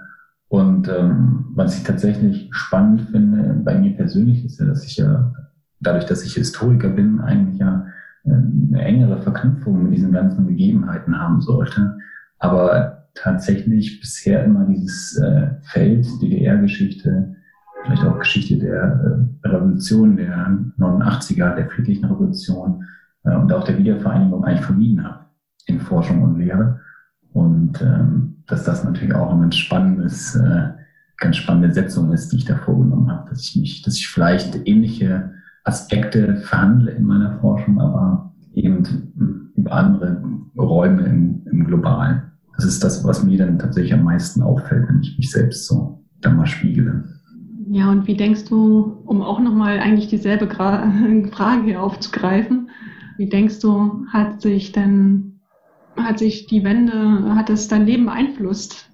Und 0.49 0.89
ähm, 0.89 1.45
was 1.53 1.77
ich 1.77 1.83
tatsächlich 1.83 2.49
spannend 2.51 3.09
finde, 3.11 3.61
bei 3.63 3.77
mir 3.77 3.95
persönlich 3.95 4.43
ist 4.43 4.59
ja, 4.59 4.65
dass 4.65 4.83
ich 4.83 4.97
ja, 4.97 5.31
dadurch, 5.79 6.05
dass 6.05 6.25
ich 6.25 6.33
Historiker 6.33 6.89
bin, 6.89 7.19
eigentlich 7.21 7.59
ja 7.59 7.85
äh, 8.25 8.31
eine 8.31 8.81
engere 8.81 9.21
Verknüpfung 9.21 9.83
mit 9.83 9.93
diesen 9.93 10.11
ganzen 10.11 10.47
Begebenheiten 10.47 11.17
haben 11.17 11.39
sollte. 11.41 11.97
Aber 12.39 13.07
tatsächlich 13.13 13.99
bisher 13.99 14.43
immer 14.43 14.65
dieses 14.65 15.17
äh, 15.17 15.51
Feld 15.61 16.07
DDR-Geschichte, 16.21 17.35
vielleicht 17.83 18.03
auch 18.03 18.17
Geschichte 18.17 18.57
der 18.57 19.29
äh, 19.43 19.47
Revolution, 19.47 20.17
der 20.17 20.47
89er, 20.79 21.55
der 21.55 21.69
friedlichen 21.69 22.05
Revolution 22.05 22.85
äh, 23.23 23.35
und 23.35 23.53
auch 23.53 23.65
der 23.65 23.77
Wiedervereinigung 23.77 24.43
eigentlich 24.43 24.65
vermieden 24.65 25.03
habe 25.03 25.25
in 25.67 25.79
Forschung 25.79 26.23
und 26.23 26.39
Lehre. 26.39 26.81
Und 27.33 27.81
ähm, 27.81 28.43
dass 28.47 28.63
das 28.63 28.83
natürlich 28.83 29.13
auch 29.13 29.31
ein 29.33 29.41
ganz 29.41 29.55
spannendes, 29.55 30.35
äh, 30.35 30.69
ganz 31.17 31.37
spannende 31.37 31.71
Setzung 31.71 32.11
ist, 32.11 32.31
die 32.31 32.37
ich 32.37 32.45
da 32.45 32.55
vorgenommen 32.55 33.11
habe, 33.11 33.29
dass 33.29 33.41
ich 33.41 33.55
mich, 33.55 33.81
dass 33.83 33.95
ich 33.95 34.07
vielleicht 34.07 34.67
ähnliche 34.67 35.31
Aspekte 35.63 36.37
verhandle 36.37 36.91
in 36.91 37.03
meiner 37.03 37.39
Forschung, 37.39 37.79
aber 37.79 38.33
eben 38.53 39.51
über 39.55 39.71
andere 39.71 40.21
Räume 40.57 41.03
im, 41.03 41.41
im 41.45 41.65
Globalen. 41.65 42.23
Das 42.55 42.65
ist 42.65 42.83
das, 42.83 43.05
was 43.05 43.23
mir 43.23 43.37
dann 43.37 43.59
tatsächlich 43.59 43.93
am 43.93 44.03
meisten 44.03 44.41
auffällt, 44.41 44.87
wenn 44.89 45.01
ich 45.01 45.17
mich 45.17 45.31
selbst 45.31 45.67
so 45.67 46.03
da 46.21 46.29
mal 46.29 46.45
spiegele. 46.45 47.05
Ja, 47.71 47.91
und 47.91 48.07
wie 48.07 48.17
denkst 48.17 48.45
du, 48.45 48.97
um 49.05 49.21
auch 49.21 49.39
nochmal 49.39 49.79
eigentlich 49.79 50.07
dieselbe 50.07 50.47
Frage 51.31 51.79
aufzugreifen, 51.79 52.69
wie 53.17 53.29
denkst 53.29 53.59
du, 53.59 54.05
hat 54.11 54.41
sich 54.41 54.71
denn 54.71 55.28
hat 56.03 56.19
sich 56.19 56.47
die 56.47 56.63
Wende, 56.63 57.35
hat 57.35 57.49
es 57.49 57.67
dein 57.67 57.85
Leben 57.85 58.05
beeinflusst? 58.05 58.89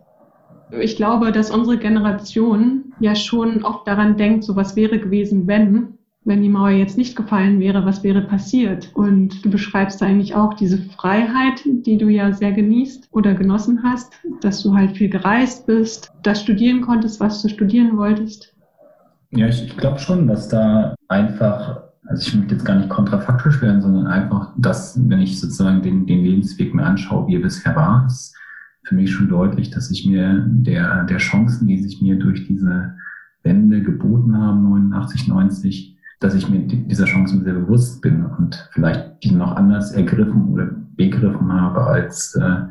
Ich 0.71 0.95
glaube, 0.95 1.31
dass 1.31 1.51
unsere 1.51 1.77
Generation 1.77 2.93
ja 2.99 3.15
schon 3.15 3.63
oft 3.63 3.87
daran 3.87 4.17
denkt, 4.17 4.43
so 4.43 4.55
was 4.55 4.75
wäre 4.75 4.99
gewesen, 4.99 5.47
wenn, 5.47 5.95
wenn 6.23 6.41
die 6.41 6.49
Mauer 6.49 6.71
jetzt 6.71 6.97
nicht 6.97 7.15
gefallen 7.15 7.59
wäre, 7.59 7.85
was 7.85 8.03
wäre 8.03 8.21
passiert? 8.21 8.89
Und 8.95 9.45
du 9.45 9.49
beschreibst 9.51 10.01
eigentlich 10.01 10.33
auch 10.33 10.55
diese 10.55 10.79
Freiheit, 10.79 11.61
die 11.65 11.97
du 11.97 12.09
ja 12.09 12.33
sehr 12.33 12.51
genießt 12.51 13.09
oder 13.11 13.35
genossen 13.35 13.83
hast, 13.83 14.13
dass 14.41 14.63
du 14.63 14.75
halt 14.75 14.97
viel 14.97 15.09
gereist 15.09 15.67
bist, 15.67 16.11
das 16.23 16.41
studieren 16.41 16.81
konntest, 16.81 17.19
was 17.19 17.41
du 17.41 17.49
studieren 17.49 17.97
wolltest. 17.97 18.53
Ja, 19.31 19.47
ich, 19.47 19.63
ich 19.63 19.77
glaube 19.77 19.99
schon, 19.99 20.27
dass 20.27 20.49
da 20.49 20.95
einfach 21.07 21.84
also 22.07 22.27
ich 22.27 22.35
möchte 22.35 22.55
jetzt 22.55 22.65
gar 22.65 22.77
nicht 22.77 22.89
kontrafaktisch 22.89 23.61
werden, 23.61 23.81
sondern 23.81 24.07
einfach, 24.07 24.53
dass, 24.57 24.99
wenn 25.09 25.19
ich 25.19 25.39
sozusagen 25.39 25.81
den, 25.81 26.05
den 26.05 26.23
Lebensweg 26.23 26.73
mir 26.73 26.85
anschaue, 26.85 27.27
wie 27.27 27.35
er 27.35 27.41
bisher 27.41 27.75
war, 27.75 28.05
es, 28.05 28.33
für 28.85 28.95
mich 28.95 29.11
schon 29.11 29.29
deutlich, 29.29 29.71
dass 29.71 29.91
ich 29.91 30.05
mir 30.05 30.45
der, 30.47 31.03
der 31.05 31.17
Chancen, 31.17 31.67
die 31.67 31.81
sich 31.81 32.01
mir 32.01 32.17
durch 32.17 32.47
diese 32.47 32.95
Wende 33.43 33.81
geboten 33.81 34.37
haben, 34.37 34.63
89, 34.63 35.27
90, 35.27 35.97
dass 36.19 36.33
ich 36.33 36.49
mir 36.49 36.59
dieser 36.59 37.05
Chancen 37.05 37.43
sehr 37.43 37.53
bewusst 37.53 38.01
bin 38.01 38.25
und 38.25 38.69
vielleicht 38.71 39.23
die 39.23 39.31
noch 39.31 39.55
anders 39.55 39.91
ergriffen 39.91 40.49
oder 40.49 40.69
begriffen 40.95 41.51
habe 41.51 41.85
als 41.85 42.35
äh, 42.35 42.61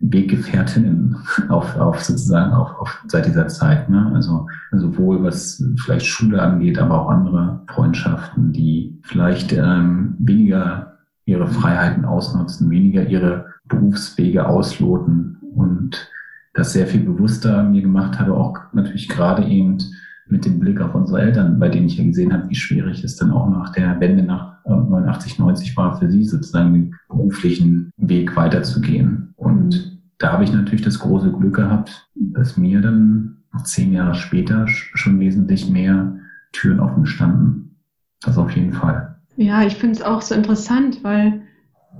Weggefährtinnen 0.00 1.16
auf, 1.48 1.76
auf 1.76 2.02
sozusagen 2.02 2.52
auf, 2.52 2.74
auf 2.80 3.04
seit 3.06 3.26
dieser 3.26 3.48
Zeit. 3.48 3.88
Ne? 3.88 4.10
Also 4.14 4.46
sowohl 4.72 5.22
was 5.22 5.62
vielleicht 5.82 6.06
Schule 6.06 6.40
angeht, 6.40 6.78
aber 6.78 7.02
auch 7.02 7.10
andere 7.10 7.62
Freundschaften, 7.68 8.52
die 8.52 8.98
vielleicht 9.02 9.52
ähm, 9.52 10.16
weniger 10.18 10.98
ihre 11.26 11.46
Freiheiten 11.46 12.04
ausnutzen, 12.04 12.70
weniger 12.70 13.06
ihre 13.06 13.46
Berufswege 13.68 14.46
ausloten 14.46 15.38
und 15.54 16.10
das 16.54 16.72
sehr 16.72 16.86
viel 16.86 17.02
bewusster 17.02 17.62
mir 17.62 17.82
gemacht 17.82 18.18
habe, 18.18 18.34
auch 18.34 18.58
natürlich 18.72 19.08
gerade 19.08 19.44
eben 19.44 19.78
mit 20.28 20.44
dem 20.44 20.58
Blick 20.60 20.80
auf 20.80 20.94
unsere 20.94 21.20
Eltern, 21.20 21.58
bei 21.58 21.68
denen 21.68 21.86
ich 21.86 21.98
ja 21.98 22.04
gesehen 22.04 22.32
habe, 22.32 22.48
wie 22.48 22.54
schwierig 22.54 23.04
es 23.04 23.16
dann 23.16 23.32
auch 23.32 23.48
nach 23.50 23.72
der 23.72 23.98
Wende 24.00 24.22
nach 24.22 24.64
89, 24.64 25.38
äh, 25.38 25.42
90 25.42 25.76
war, 25.76 25.98
für 25.98 26.10
sie 26.10 26.24
sozusagen 26.24 26.72
den 26.72 26.94
beruflichen 27.08 27.92
Weg 27.96 28.36
weiterzugehen. 28.36 29.29
Und 29.40 30.00
da 30.18 30.32
habe 30.32 30.44
ich 30.44 30.52
natürlich 30.52 30.82
das 30.82 30.98
große 30.98 31.32
Glück 31.32 31.56
gehabt, 31.56 32.08
dass 32.14 32.56
mir 32.56 32.80
dann 32.80 33.38
zehn 33.64 33.92
Jahre 33.92 34.14
später 34.14 34.66
schon 34.68 35.18
wesentlich 35.18 35.68
mehr 35.68 36.16
Türen 36.52 36.80
offen 36.80 37.06
standen. 37.06 37.76
Das 38.22 38.38
auf 38.38 38.50
jeden 38.52 38.72
Fall. 38.72 39.16
Ja, 39.36 39.62
ich 39.62 39.76
finde 39.76 39.96
es 39.96 40.02
auch 40.02 40.22
so 40.22 40.34
interessant, 40.34 41.02
weil 41.02 41.42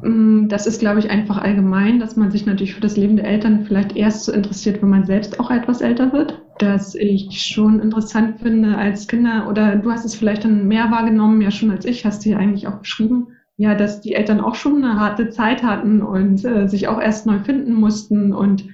Mm, 0.03 0.49
das 0.49 0.67
ist, 0.67 0.81
glaube 0.81 1.01
ich, 1.01 1.11
einfach 1.11 1.39
allgemein, 1.39 1.99
dass 1.99 2.17
man 2.17 2.31
sich 2.31 2.47
natürlich 2.47 2.75
für 2.75 2.81
das 2.81 2.97
Leben 2.97 3.17
der 3.17 3.27
Eltern 3.27 3.65
vielleicht 3.67 3.97
erst 3.97 4.25
so 4.25 4.33
interessiert, 4.33 4.81
wenn 4.83 4.89
man 4.91 5.05
selbst 5.05 5.39
auch 5.41 5.51
etwas 5.51 5.81
älter 5.81 6.13
wird. 6.13 6.41
Dass 6.59 6.95
ich 6.95 7.43
schon 7.43 7.81
interessant 7.81 8.41
finde 8.41 8.77
als 8.77 9.07
Kinder, 9.07 9.49
oder 9.49 9.77
du 9.77 9.91
hast 9.91 10.05
es 10.05 10.15
vielleicht 10.15 10.45
dann 10.45 10.69
mehr 10.69 10.91
wahrgenommen, 10.91 11.41
ja 11.41 11.51
schon 11.51 11.71
als 11.71 11.85
ich, 11.85 12.05
hast 12.05 12.25
du 12.25 12.31
ja 12.31 12.39
eigentlich 12.39 12.67
auch 12.67 12.79
beschrieben, 12.79 13.29
ja, 13.61 13.75
dass 13.75 14.01
die 14.01 14.15
Eltern 14.15 14.41
auch 14.41 14.55
schon 14.55 14.83
eine 14.83 14.99
harte 14.99 15.29
Zeit 15.29 15.63
hatten 15.63 16.01
und 16.01 16.43
äh, 16.47 16.67
sich 16.67 16.89
auch 16.89 16.99
erst 16.99 17.27
neu 17.27 17.41
finden 17.41 17.75
mussten 17.75 18.33
und 18.33 18.65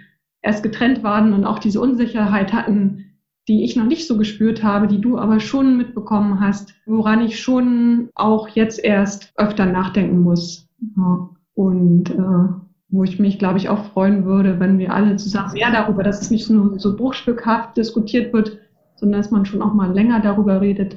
erst 0.43 0.62
getrennt 0.62 1.02
waren 1.02 1.33
und 1.33 1.45
auch 1.45 1.59
diese 1.59 1.81
Unsicherheit 1.81 2.52
hatten, 2.52 3.07
die 3.49 3.64
ich 3.64 3.75
noch 3.75 3.85
nicht 3.85 4.07
so 4.07 4.16
gespürt 4.16 4.62
habe, 4.62 4.87
die 4.87 5.00
du 5.00 5.19
aber 5.19 5.40
schon 5.40 5.76
mitbekommen 5.76 6.38
hast, 6.38 6.73
woran 6.87 7.21
ich 7.21 7.40
schon 7.40 8.11
auch 8.14 8.47
jetzt 8.50 8.78
erst 8.78 9.33
öfter 9.35 9.66
nachdenken 9.66 10.21
muss. 10.21 10.69
Ja. 10.97 11.31
Und 11.55 12.11
äh, 12.11 12.49
wo 12.88 13.02
ich 13.02 13.19
mich, 13.19 13.40
glaube 13.40 13.59
ich, 13.59 13.69
auch 13.69 13.87
freuen 13.87 14.25
würde, 14.25 14.61
wenn 14.61 14.78
wir 14.78 14.95
alle 14.95 15.16
zusammen 15.16 15.55
mehr 15.55 15.73
darüber, 15.73 16.05
dass 16.05 16.21
es 16.21 16.31
nicht 16.31 16.49
nur 16.49 16.78
so 16.78 16.95
bruchstückhaft 16.95 17.76
diskutiert 17.76 18.33
wird, 18.33 18.57
sondern 18.95 19.21
dass 19.21 19.33
man 19.33 19.45
schon 19.45 19.62
auch 19.62 19.75
mal 19.75 19.93
länger 19.93 20.21
darüber 20.21 20.61
redet. 20.61 20.97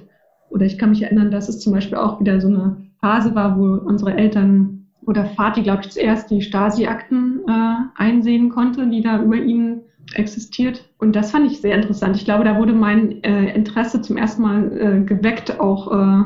Oder 0.51 0.67
ich 0.67 0.77
kann 0.77 0.91
mich 0.91 1.01
erinnern, 1.01 1.31
dass 1.31 1.49
es 1.49 1.59
zum 1.59 1.73
Beispiel 1.73 1.97
auch 1.97 2.19
wieder 2.19 2.39
so 2.39 2.49
eine 2.49 2.88
Phase 3.01 3.35
war, 3.35 3.57
wo 3.57 3.75
unsere 3.87 4.15
Eltern 4.15 4.87
oder 5.05 5.25
Vati, 5.25 5.63
glaube 5.63 5.81
ich, 5.83 5.91
zuerst 5.91 6.29
die 6.29 6.41
Stasi-Akten 6.41 7.41
äh, 7.47 7.75
einsehen 7.95 8.49
konnte, 8.49 8.87
die 8.87 9.01
da 9.01 9.21
über 9.21 9.37
ihn 9.37 9.81
existiert. 10.13 10.89
Und 10.97 11.15
das 11.15 11.31
fand 11.31 11.51
ich 11.51 11.61
sehr 11.61 11.75
interessant. 11.75 12.15
Ich 12.15 12.25
glaube, 12.25 12.43
da 12.43 12.57
wurde 12.57 12.73
mein 12.73 13.23
äh, 13.23 13.53
Interesse 13.53 14.01
zum 14.01 14.17
ersten 14.17 14.41
Mal 14.41 14.77
äh, 14.77 15.03
geweckt, 15.03 15.59
auch 15.59 15.91
äh, 15.91 16.23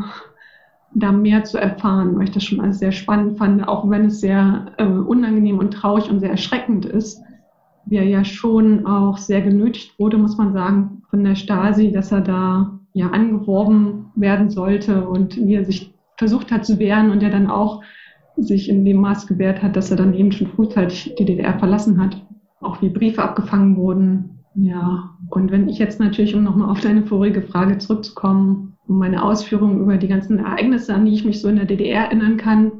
da 0.95 1.11
mehr 1.11 1.43
zu 1.43 1.57
erfahren, 1.57 2.15
weil 2.15 2.25
ich 2.25 2.31
das 2.31 2.43
schon 2.43 2.61
als 2.61 2.79
sehr 2.79 2.91
spannend 2.91 3.37
fand, 3.37 3.67
auch 3.67 3.89
wenn 3.89 4.05
es 4.05 4.19
sehr 4.21 4.73
äh, 4.77 4.85
unangenehm 4.85 5.59
und 5.59 5.71
traurig 5.71 6.09
und 6.09 6.19
sehr 6.19 6.31
erschreckend 6.31 6.85
ist. 6.85 7.21
Wie 7.85 7.97
er 7.97 8.05
ja 8.05 8.23
schon 8.23 8.85
auch 8.85 9.17
sehr 9.17 9.41
genötigt 9.41 9.99
wurde, 9.99 10.17
muss 10.17 10.37
man 10.37 10.53
sagen, 10.53 11.03
von 11.09 11.23
der 11.23 11.35
Stasi, 11.35 11.91
dass 11.91 12.11
er 12.11 12.21
da 12.21 12.79
ja 12.93 13.09
angeworben 13.09 14.11
werden 14.15 14.49
sollte 14.49 15.07
und 15.07 15.35
wie 15.35 15.55
er 15.55 15.65
sich 15.65 15.92
versucht 16.17 16.51
hat 16.51 16.65
zu 16.65 16.79
wehren 16.79 17.11
und 17.11 17.23
er 17.23 17.29
dann 17.29 17.49
auch 17.49 17.81
sich 18.37 18.69
in 18.69 18.83
dem 18.85 18.97
Maß 18.97 19.27
gewehrt 19.27 19.61
hat, 19.61 19.75
dass 19.75 19.91
er 19.91 19.97
dann 19.97 20.13
eben 20.13 20.31
schon 20.31 20.47
frühzeitig 20.47 21.13
die 21.17 21.25
DDR 21.25 21.57
verlassen 21.59 22.01
hat. 22.01 22.21
Auch 22.61 22.81
wie 22.81 22.89
Briefe 22.89 23.21
abgefangen 23.21 23.75
wurden. 23.75 24.39
Ja, 24.55 25.11
und 25.29 25.51
wenn 25.51 25.67
ich 25.67 25.79
jetzt 25.79 25.99
natürlich, 25.99 26.35
um 26.35 26.43
nochmal 26.43 26.69
auf 26.69 26.81
deine 26.81 27.03
vorige 27.03 27.41
Frage 27.41 27.77
zurückzukommen, 27.77 28.73
und 28.87 28.97
meine 28.97 29.23
Ausführungen 29.23 29.79
über 29.79 29.97
die 29.97 30.07
ganzen 30.07 30.39
Ereignisse, 30.39 30.93
an 30.93 31.05
die 31.05 31.13
ich 31.13 31.25
mich 31.25 31.39
so 31.41 31.47
in 31.47 31.55
der 31.55 31.65
DDR 31.65 32.05
erinnern 32.05 32.37
kann, 32.37 32.71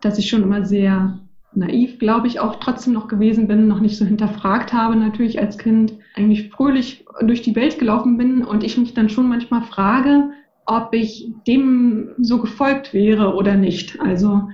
dass 0.00 0.18
ich 0.18 0.28
schon 0.28 0.42
immer 0.42 0.64
sehr 0.64 1.18
naiv, 1.54 1.98
glaube 1.98 2.26
ich, 2.26 2.40
auch 2.40 2.56
trotzdem 2.56 2.94
noch 2.94 3.08
gewesen 3.08 3.46
bin, 3.46 3.68
noch 3.68 3.80
nicht 3.80 3.96
so 3.96 4.04
hinterfragt 4.04 4.72
habe 4.72 4.96
natürlich 4.96 5.38
als 5.38 5.58
Kind, 5.58 5.92
eigentlich 6.16 6.48
fröhlich 6.50 7.04
durch 7.20 7.42
die 7.42 7.54
Welt 7.54 7.78
gelaufen 7.78 8.16
bin 8.16 8.42
und 8.42 8.64
ich 8.64 8.78
mich 8.78 8.94
dann 8.94 9.10
schon 9.10 9.28
manchmal 9.28 9.62
frage, 9.62 10.30
ob 10.66 10.94
ich 10.94 11.32
dem 11.46 12.10
so 12.18 12.40
gefolgt 12.40 12.94
wäre 12.94 13.34
oder 13.34 13.54
nicht. 13.54 14.00
Also 14.00 14.48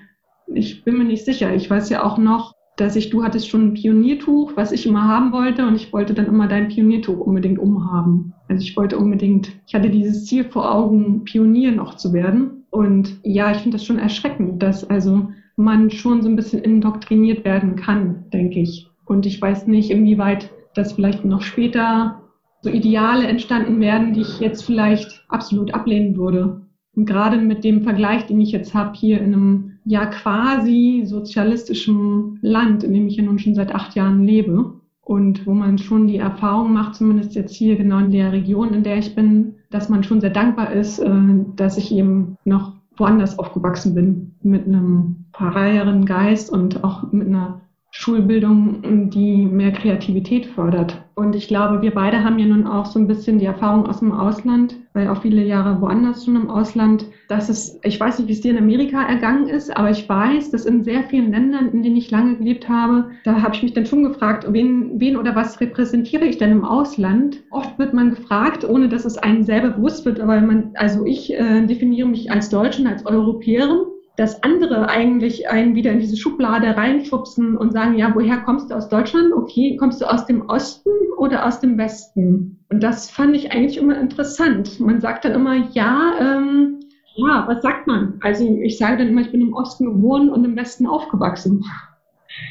ich 0.47 0.85
bin 0.85 0.99
mir 0.99 1.05
nicht 1.05 1.25
sicher. 1.25 1.55
Ich 1.55 1.68
weiß 1.68 1.90
ja 1.90 2.05
auch 2.05 2.18
noch, 2.18 2.55
dass 2.77 2.97
ich, 2.97 3.11
du 3.11 3.25
hattest 3.25 3.49
schon 3.49 3.68
ein 3.68 3.75
Pioniertuch, 3.75 4.53
was 4.57 4.73
ich 4.73 4.87
immer 4.87 5.07
haben 5.07 5.33
wollte 5.33 5.66
und 5.66 5.75
ich 5.75 5.92
wollte 5.92 6.14
dann 6.14 6.27
immer 6.27 6.47
dein 6.47 6.68
Pioniertuch 6.68 7.18
unbedingt 7.18 7.59
umhaben. 7.59 8.33
Also 8.49 8.62
ich 8.62 8.77
wollte 8.77 8.99
unbedingt, 8.99 9.51
ich 9.66 9.75
hatte 9.75 9.90
dieses 9.90 10.27
Ziel 10.27 10.44
vor 10.44 10.73
Augen, 10.73 11.25
Pionier 11.25 11.73
noch 11.73 11.97
zu 11.97 12.12
werden. 12.12 12.64
Und 12.71 13.18
ja, 13.25 13.51
ich 13.51 13.59
finde 13.59 13.77
das 13.77 13.85
schon 13.85 13.99
erschreckend, 13.99 14.62
dass 14.62 14.88
also 14.88 15.29
man 15.57 15.90
schon 15.90 16.23
so 16.23 16.29
ein 16.29 16.37
bisschen 16.37 16.62
indoktriniert 16.62 17.44
werden 17.44 17.75
kann, 17.77 18.25
denke 18.33 18.61
ich. 18.61 18.88
Und 19.05 19.27
ich 19.27 19.42
weiß 19.42 19.66
nicht, 19.66 19.90
inwieweit 19.90 20.51
das 20.75 20.92
vielleicht 20.92 21.25
noch 21.25 21.42
später 21.42 22.23
so 22.62 22.71
Ideale 22.71 23.27
entstanden 23.27 23.81
werden, 23.81 24.12
die 24.12 24.23
ich 24.23 24.40
jetzt 24.40 24.64
vielleicht 24.64 25.25
absolut 25.29 25.73
ablehnen 25.75 26.16
würde. 26.16 26.62
Und 26.97 27.07
gerade 27.07 27.37
mit 27.38 27.62
dem 27.62 27.83
Vergleich, 27.83 28.27
den 28.27 28.40
ich 28.40 28.51
jetzt 28.51 28.75
habe 28.75 28.97
hier 28.97 29.21
in 29.21 29.33
einem 29.33 29.79
ja 29.85 30.07
quasi 30.07 31.03
sozialistischem 31.05 32.38
Land, 32.42 32.83
in 32.83 32.92
dem 32.92 33.07
ich 33.07 33.16
ja 33.16 33.23
nun 33.23 33.38
schon 33.38 33.55
seit 33.55 33.75
acht 33.75 33.94
Jahren 33.94 34.25
lebe 34.25 34.75
und 35.01 35.47
wo 35.47 35.55
man 35.55 35.79
schon 35.79 36.07
die 36.09 36.18
Erfahrung 36.18 36.73
macht, 36.73 36.97
zumindest 36.97 37.35
jetzt 37.35 37.55
hier 37.55 37.77
genau 37.77 37.99
in 37.99 38.11
der 38.11 38.33
Region, 38.33 38.75
in 38.75 38.83
der 38.83 38.99
ich 38.99 39.14
bin, 39.14 39.55
dass 39.71 39.88
man 39.88 40.03
schon 40.03 40.21
sehr 40.21 40.31
dankbar 40.31 40.73
ist, 40.73 40.99
äh, 40.99 41.11
dass 41.57 41.79
ich 41.79 41.92
eben 41.92 42.37
noch 42.44 42.75
woanders 42.97 43.38
aufgewachsen 43.38 43.94
bin, 43.94 44.35
mit 44.42 44.66
einem 44.66 45.27
freieren 45.33 46.05
Geist 46.05 46.51
und 46.51 46.83
auch 46.85 47.12
mit 47.12 47.29
einer 47.29 47.61
Schulbildung, 47.99 49.11
die 49.11 49.45
mehr 49.45 49.73
Kreativität 49.73 50.47
fördert. 50.47 51.03
Und 51.17 51.35
ich 51.35 51.49
glaube, 51.49 51.83
wir 51.83 51.91
beide 51.91 52.23
haben 52.23 52.39
ja 52.39 52.47
nun 52.47 52.65
auch 52.65 52.87
so 52.87 52.97
ein 52.97 53.09
bisschen 53.09 53.41
die 53.41 53.47
Erfahrung 53.47 53.87
aus 53.87 53.99
dem 53.99 54.13
Ausland, 54.13 54.77
weil 54.93 55.09
auch 55.09 55.21
viele 55.21 55.45
Jahre 55.45 55.81
woanders 55.81 56.25
schon 56.25 56.37
im 56.37 56.49
Ausland, 56.49 57.07
dass 57.27 57.49
es, 57.49 57.81
ich 57.83 57.99
weiß 57.99 58.21
nicht, 58.21 58.29
wie 58.29 58.35
es 58.35 58.41
dir 58.41 58.53
in 58.53 58.59
Amerika 58.59 59.03
ergangen 59.03 59.49
ist, 59.49 59.77
aber 59.77 59.91
ich 59.91 60.09
weiß, 60.09 60.53
dass 60.53 60.65
in 60.65 60.85
sehr 60.85 61.03
vielen 61.03 61.33
Ländern, 61.33 61.73
in 61.73 61.83
denen 61.83 61.97
ich 61.97 62.13
lange 62.13 62.37
gelebt 62.37 62.69
habe, 62.69 63.11
da 63.25 63.43
habe 63.43 63.57
ich 63.57 63.65
mich 63.65 63.73
dann 63.73 63.85
schon 63.85 64.05
gefragt, 64.05 64.47
wen, 64.49 64.93
wen 65.01 65.17
oder 65.17 65.35
was 65.35 65.61
repräsentiere 65.61 66.25
ich 66.25 66.39
denn 66.39 66.53
im 66.53 66.65
Ausland? 66.65 67.43
Oft 67.51 67.81
wird 67.81 67.95
man 67.95 68.11
gefragt, 68.11 68.65
ohne 68.65 68.89
dass 68.89 69.07
es 69.07 69.19
einem 69.19 69.43
selber 69.43 69.71
bewusst 69.71 70.05
wird, 70.05 70.21
aber 70.21 70.41
man, 70.41 70.71
also 70.75 71.05
ich 71.05 71.35
äh, 71.35 71.67
definiere 71.67 72.07
mich 72.07 72.31
als 72.31 72.49
Deutschen, 72.49 72.87
als 72.87 73.05
Europäerin 73.05 73.79
dass 74.18 74.42
andere 74.42 74.88
eigentlich 74.88 75.48
einen 75.48 75.76
wieder 75.76 75.92
in 75.92 76.00
diese 76.00 76.16
Schublade 76.16 76.76
reinschubsen 76.76 77.57
und 77.57 77.72
sagen, 77.72 77.96
ja, 77.96 78.12
woher 78.12 78.38
kommst 78.38 78.68
du 78.68 78.74
aus 78.74 78.88
Deutschland? 78.88 79.33
Okay, 79.33 79.76
kommst 79.76 80.00
du 80.00 80.07
aus 80.07 80.26
dem 80.26 80.42
Osten 80.48 80.90
oder 81.18 81.46
aus 81.46 81.61
dem 81.61 81.78
Westen? 81.78 82.59
Und 82.68 82.83
das 82.83 83.09
fand 83.09 83.37
ich 83.37 83.52
eigentlich 83.52 83.78
immer 83.78 83.96
interessant. 83.96 84.81
Man 84.81 85.00
sagt 85.00 85.24
dann 85.24 85.35
immer, 85.35 85.54
ja, 85.70 86.14
ähm, 86.20 86.81
ja, 87.14 87.44
was 87.46 87.62
sagt 87.62 87.87
man? 87.87 88.14
Also 88.20 88.44
ich 88.44 88.76
sage 88.76 88.96
dann 88.96 89.09
immer, 89.09 89.20
ich 89.20 89.31
bin 89.31 89.40
im 89.40 89.52
Osten 89.52 89.87
geboren 89.87 90.31
und 90.31 90.44
im 90.44 90.57
Westen 90.57 90.88
aufgewachsen. 90.88 91.64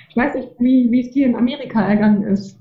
Ich 0.09 0.15
weiß 0.15 0.35
nicht, 0.35 0.51
wie, 0.59 0.89
wie 0.89 1.01
es 1.01 1.11
dir 1.11 1.27
in 1.27 1.35
Amerika 1.35 1.81
ergangen 1.81 2.23
ist. 2.23 2.57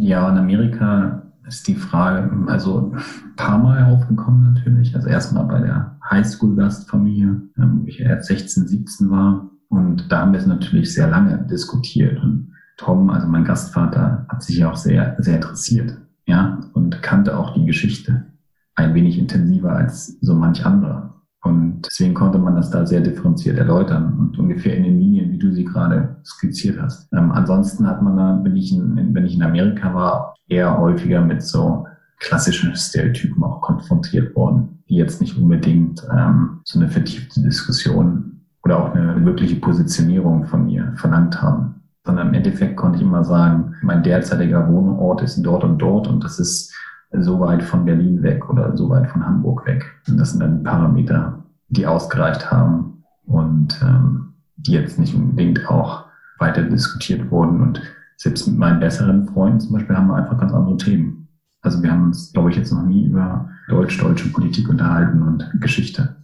Ja, 0.00 0.28
in 0.30 0.36
Amerika 0.36 1.22
ist 1.46 1.66
die 1.66 1.74
Frage, 1.74 2.30
also 2.46 2.92
ein 2.92 3.36
paar 3.36 3.58
Mal 3.58 3.84
aufgekommen 3.84 4.52
natürlich. 4.52 4.94
Also 4.94 5.08
erstmal 5.08 5.46
bei 5.46 5.60
der 5.60 5.96
Highschool-Gastfamilie, 6.10 7.40
ich 7.88 8.00
erst 8.00 8.28
16, 8.28 8.68
17 8.68 9.10
war. 9.10 9.50
Und 9.68 10.10
da 10.10 10.20
haben 10.20 10.32
wir 10.32 10.40
es 10.40 10.46
natürlich 10.46 10.94
sehr 10.94 11.08
lange 11.08 11.46
diskutiert. 11.50 12.22
Und 12.22 12.52
Tom, 12.76 13.10
also 13.10 13.26
mein 13.26 13.44
Gastvater, 13.44 14.26
hat 14.28 14.42
sich 14.42 14.58
ja 14.58 14.70
auch 14.70 14.76
sehr, 14.76 15.16
sehr 15.18 15.36
interessiert. 15.36 15.96
Ja, 16.26 16.60
und 16.74 17.02
kannte 17.02 17.36
auch 17.38 17.54
die 17.54 17.64
Geschichte 17.64 18.26
ein 18.74 18.94
wenig 18.94 19.18
intensiver 19.18 19.72
als 19.72 20.18
so 20.20 20.34
manch 20.34 20.64
anderer. 20.64 21.14
Und 21.42 21.82
deswegen 21.86 22.14
konnte 22.14 22.38
man 22.38 22.56
das 22.56 22.70
da 22.70 22.84
sehr 22.84 23.00
differenziert 23.00 23.58
erläutern 23.58 24.18
und 24.18 24.38
ungefähr 24.38 24.76
in 24.76 24.84
den 24.84 24.98
Linien, 24.98 25.32
wie 25.32 25.38
du 25.38 25.52
sie 25.52 25.64
gerade 25.64 26.16
skizziert 26.24 26.80
hast. 26.80 27.12
Ähm, 27.12 27.32
ansonsten 27.32 27.86
hat 27.86 28.02
man 28.02 28.16
da, 28.16 28.40
wenn 28.42 28.56
ich, 28.56 28.72
in, 28.72 29.14
wenn 29.14 29.24
ich 29.24 29.34
in 29.34 29.42
Amerika 29.42 29.94
war, 29.94 30.34
eher 30.48 30.78
häufiger 30.78 31.20
mit 31.20 31.42
so 31.42 31.86
klassischen 32.18 32.74
Stereotypen 32.74 33.42
auch 33.44 33.60
konfrontiert 33.60 34.34
worden, 34.34 34.77
die 34.88 34.96
jetzt 34.96 35.20
nicht 35.20 35.36
unbedingt 35.36 36.06
ähm, 36.10 36.60
so 36.64 36.78
eine 36.78 36.88
vertiefte 36.88 37.40
Diskussion 37.42 38.40
oder 38.64 38.78
auch 38.82 38.94
eine 38.94 39.24
wirkliche 39.24 39.56
Positionierung 39.56 40.46
von 40.46 40.66
mir 40.66 40.92
verlangt 40.96 41.40
haben. 41.40 41.76
sondern 42.04 42.28
im 42.28 42.34
Endeffekt 42.34 42.76
konnte 42.76 42.96
ich 42.96 43.04
immer 43.04 43.22
sagen, 43.22 43.74
mein 43.82 44.02
derzeitiger 44.02 44.66
Wohnort 44.68 45.20
ist 45.22 45.42
dort 45.42 45.62
und 45.62 45.78
dort 45.78 46.08
und 46.08 46.24
das 46.24 46.38
ist 46.38 46.72
so 47.12 47.40
weit 47.40 47.62
von 47.62 47.84
Berlin 47.84 48.22
weg 48.22 48.48
oder 48.48 48.76
so 48.76 48.88
weit 48.90 49.08
von 49.08 49.24
Hamburg 49.24 49.66
weg. 49.66 49.84
Und 50.08 50.18
das 50.18 50.30
sind 50.32 50.40
dann 50.40 50.58
die 50.58 50.64
Parameter, 50.64 51.42
die 51.68 51.86
ausgereicht 51.86 52.50
haben 52.50 53.02
und 53.26 53.80
ähm, 53.82 54.34
die 54.56 54.72
jetzt 54.72 54.98
nicht 54.98 55.14
unbedingt 55.14 55.68
auch 55.70 56.04
weiter 56.38 56.62
diskutiert 56.62 57.30
wurden. 57.30 57.60
Und 57.60 57.80
selbst 58.16 58.46
mit 58.46 58.58
meinen 58.58 58.80
besseren 58.80 59.26
Freunden 59.26 59.60
zum 59.60 59.72
Beispiel 59.72 59.96
haben 59.96 60.08
wir 60.08 60.16
einfach 60.16 60.38
ganz 60.38 60.52
andere 60.52 60.76
Themen. 60.76 61.17
Also 61.62 61.82
wir 61.82 61.90
haben 61.90 62.04
uns, 62.04 62.32
glaube 62.32 62.50
ich, 62.50 62.56
jetzt 62.56 62.72
noch 62.72 62.84
nie 62.84 63.06
über 63.06 63.50
deutsch-deutsche 63.68 64.28
Politik 64.28 64.68
unterhalten 64.68 65.22
und 65.22 65.50
Geschichte. 65.60 66.16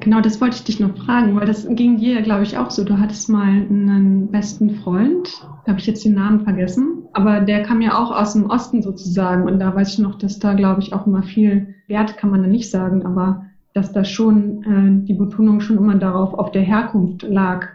Genau, 0.00 0.20
das 0.20 0.40
wollte 0.40 0.56
ich 0.56 0.64
dich 0.64 0.80
noch 0.80 0.96
fragen, 0.96 1.36
weil 1.36 1.46
das 1.46 1.66
ging 1.68 1.98
dir 1.98 2.22
glaube 2.22 2.42
ich, 2.42 2.58
auch 2.58 2.70
so. 2.70 2.84
Du 2.84 2.98
hattest 2.98 3.28
mal 3.28 3.48
einen 3.48 4.30
besten 4.30 4.70
Freund, 4.76 5.28
da 5.64 5.72
habe 5.72 5.80
ich 5.80 5.86
jetzt 5.86 6.04
den 6.04 6.14
Namen 6.14 6.40
vergessen, 6.40 7.04
aber 7.12 7.40
der 7.40 7.62
kam 7.62 7.80
ja 7.80 7.98
auch 7.98 8.10
aus 8.10 8.32
dem 8.32 8.46
Osten 8.46 8.82
sozusagen. 8.82 9.44
Und 9.44 9.58
da 9.60 9.74
weiß 9.74 9.94
ich 9.94 9.98
noch, 9.98 10.16
dass 10.16 10.38
da, 10.38 10.54
glaube 10.54 10.80
ich, 10.80 10.92
auch 10.92 11.06
immer 11.06 11.22
viel 11.22 11.74
Wert, 11.86 12.16
kann 12.16 12.30
man 12.30 12.42
da 12.42 12.48
nicht 12.48 12.70
sagen, 12.70 13.04
aber 13.04 13.44
dass 13.74 13.92
da 13.92 14.04
schon 14.04 14.62
äh, 14.64 15.06
die 15.06 15.14
Betonung 15.14 15.60
schon 15.60 15.78
immer 15.78 15.94
darauf 15.94 16.34
auf 16.34 16.50
der 16.50 16.62
Herkunft 16.62 17.22
lag. 17.22 17.68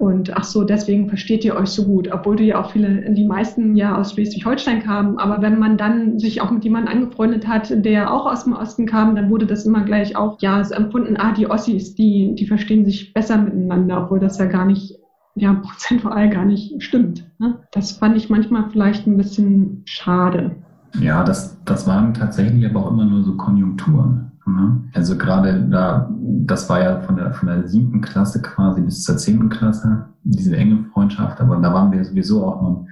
Und 0.00 0.34
ach 0.34 0.44
so, 0.44 0.64
deswegen 0.64 1.10
versteht 1.10 1.44
ihr 1.44 1.54
euch 1.56 1.68
so 1.68 1.84
gut, 1.84 2.08
obwohl 2.10 2.36
du 2.36 2.42
ja 2.42 2.58
auch 2.58 2.70
viele, 2.70 3.12
die 3.12 3.26
meisten 3.26 3.76
ja 3.76 3.98
aus 3.98 4.14
Schleswig-Holstein 4.14 4.82
kamen. 4.82 5.18
Aber 5.18 5.42
wenn 5.42 5.58
man 5.58 5.76
dann 5.76 6.18
sich 6.18 6.40
auch 6.40 6.50
mit 6.50 6.64
jemandem 6.64 6.94
angefreundet 6.94 7.46
hat, 7.46 7.84
der 7.84 8.10
auch 8.10 8.24
aus 8.24 8.44
dem 8.44 8.54
Osten 8.54 8.86
kam, 8.86 9.14
dann 9.14 9.28
wurde 9.28 9.44
das 9.44 9.66
immer 9.66 9.82
gleich 9.82 10.16
auch, 10.16 10.38
ja, 10.40 10.64
so 10.64 10.74
empfunden, 10.74 11.18
ah, 11.18 11.34
die 11.34 11.50
Ossis, 11.50 11.94
die, 11.94 12.34
die 12.34 12.46
verstehen 12.46 12.86
sich 12.86 13.12
besser 13.12 13.36
miteinander, 13.36 14.04
obwohl 14.04 14.20
das 14.20 14.38
ja 14.38 14.46
gar 14.46 14.64
nicht, 14.64 14.98
ja, 15.34 15.52
prozentual 15.62 16.30
gar 16.30 16.46
nicht 16.46 16.82
stimmt. 16.82 17.26
Ne? 17.38 17.58
Das 17.70 17.92
fand 17.92 18.16
ich 18.16 18.30
manchmal 18.30 18.70
vielleicht 18.70 19.06
ein 19.06 19.18
bisschen 19.18 19.82
schade. 19.84 20.56
Ja, 20.98 21.22
das, 21.24 21.58
das 21.66 21.86
waren 21.86 22.14
tatsächlich 22.14 22.64
aber 22.64 22.86
auch 22.86 22.90
immer 22.90 23.04
nur 23.04 23.22
so 23.22 23.36
Konjunkturen. 23.36 24.29
Ne? 24.56 24.84
Also 24.94 25.16
gerade 25.16 25.68
da, 25.68 26.10
das 26.44 26.68
war 26.68 26.82
ja 26.82 27.00
von 27.00 27.16
der, 27.16 27.32
von 27.32 27.48
der 27.48 27.66
siebten 27.68 28.00
Klasse 28.00 28.42
quasi 28.42 28.80
bis 28.80 29.02
zur 29.02 29.16
zehnten 29.16 29.48
Klasse, 29.48 30.06
diese 30.24 30.56
enge 30.56 30.84
Freundschaft, 30.92 31.40
aber 31.40 31.56
da 31.56 31.72
waren 31.72 31.92
wir 31.92 32.04
sowieso 32.04 32.44
auch 32.44 32.62
noch 32.62 32.86
ein 32.86 32.88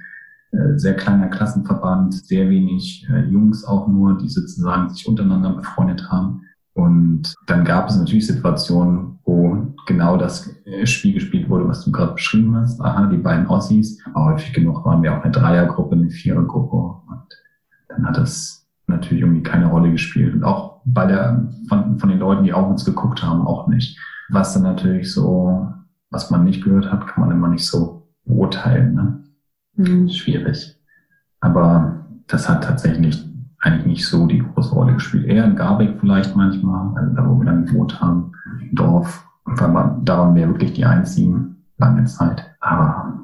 äh, 0.51 0.79
sehr 0.79 0.95
kleiner 0.95 1.27
Klassenverband, 1.27 2.13
sehr 2.13 2.49
wenig 2.49 3.07
äh, 3.11 3.25
Jungs 3.25 3.63
auch 3.65 3.87
nur, 3.87 4.17
die 4.17 4.29
sozusagen 4.29 4.89
sich 4.89 5.07
untereinander 5.07 5.51
befreundet 5.51 6.09
haben. 6.09 6.41
Und 6.73 7.35
dann 7.45 7.65
gab 7.65 7.89
es 7.89 7.97
natürlich 7.97 8.25
Situationen, 8.25 9.19
wo 9.25 9.75
genau 9.85 10.17
das 10.17 10.49
äh, 10.65 10.85
Spiel 10.85 11.13
gespielt 11.13 11.49
wurde, 11.49 11.67
was 11.67 11.83
du 11.83 11.91
gerade 11.91 12.13
beschrieben 12.13 12.55
hast. 12.55 12.79
Aha, 12.81 13.07
die 13.07 13.17
beiden 13.17 13.47
Ossis. 13.47 13.99
Aber 14.13 14.33
häufig 14.33 14.53
genug 14.53 14.85
waren 14.85 15.03
wir 15.03 15.17
auch 15.17 15.23
eine 15.23 15.31
Dreiergruppe, 15.31 15.95
eine 15.95 16.09
Vierergruppe. 16.09 16.75
Und 16.75 17.27
dann 17.89 18.07
hat 18.07 18.17
das 18.17 18.58
natürlich 18.89 19.23
irgendwie 19.23 19.43
keine 19.43 19.67
Rolle 19.67 19.91
gespielt. 19.91 20.33
Und 20.33 20.43
auch 20.43 20.81
bei 20.85 21.05
der, 21.05 21.47
von, 21.67 21.97
von 21.99 22.09
den 22.09 22.19
Leuten, 22.19 22.43
die 22.43 22.53
auch 22.53 22.69
uns 22.69 22.85
geguckt 22.85 23.23
haben, 23.23 23.45
auch 23.45 23.67
nicht. 23.67 23.97
Was 24.29 24.53
dann 24.53 24.63
natürlich 24.63 25.13
so, 25.13 25.67
was 26.09 26.29
man 26.29 26.43
nicht 26.43 26.63
gehört 26.63 26.91
hat, 26.91 27.07
kann 27.07 27.25
man 27.25 27.35
immer 27.35 27.47
nicht 27.47 27.65
so 27.65 28.07
beurteilen. 28.25 28.93
Ne? 28.93 29.23
Mhm. 29.75 30.09
Schwierig. 30.09 30.77
Aber 31.39 32.05
das 32.27 32.49
hat 32.49 32.63
tatsächlich 32.63 33.25
eigentlich 33.59 33.85
nicht 33.85 34.07
so 34.07 34.27
die 34.27 34.39
große 34.39 34.73
Rolle 34.73 34.93
gespielt. 34.93 35.25
Eher 35.25 35.45
in 35.45 35.55
Garbeck 35.55 35.97
vielleicht 35.99 36.35
manchmal, 36.35 36.95
also 36.97 37.15
da 37.15 37.27
wo 37.27 37.39
wir 37.39 37.45
dann 37.45 37.65
gewohnt 37.65 37.99
haben, 37.99 38.31
im 38.61 38.75
Dorf. 38.75 39.25
Und 39.45 39.59
man, 39.59 40.05
da 40.05 40.19
waren 40.19 40.35
wir 40.35 40.47
wirklich 40.47 40.73
die 40.73 40.85
einzigen 40.85 41.57
lange 41.77 42.05
Zeit. 42.05 42.45
Aber 42.59 43.19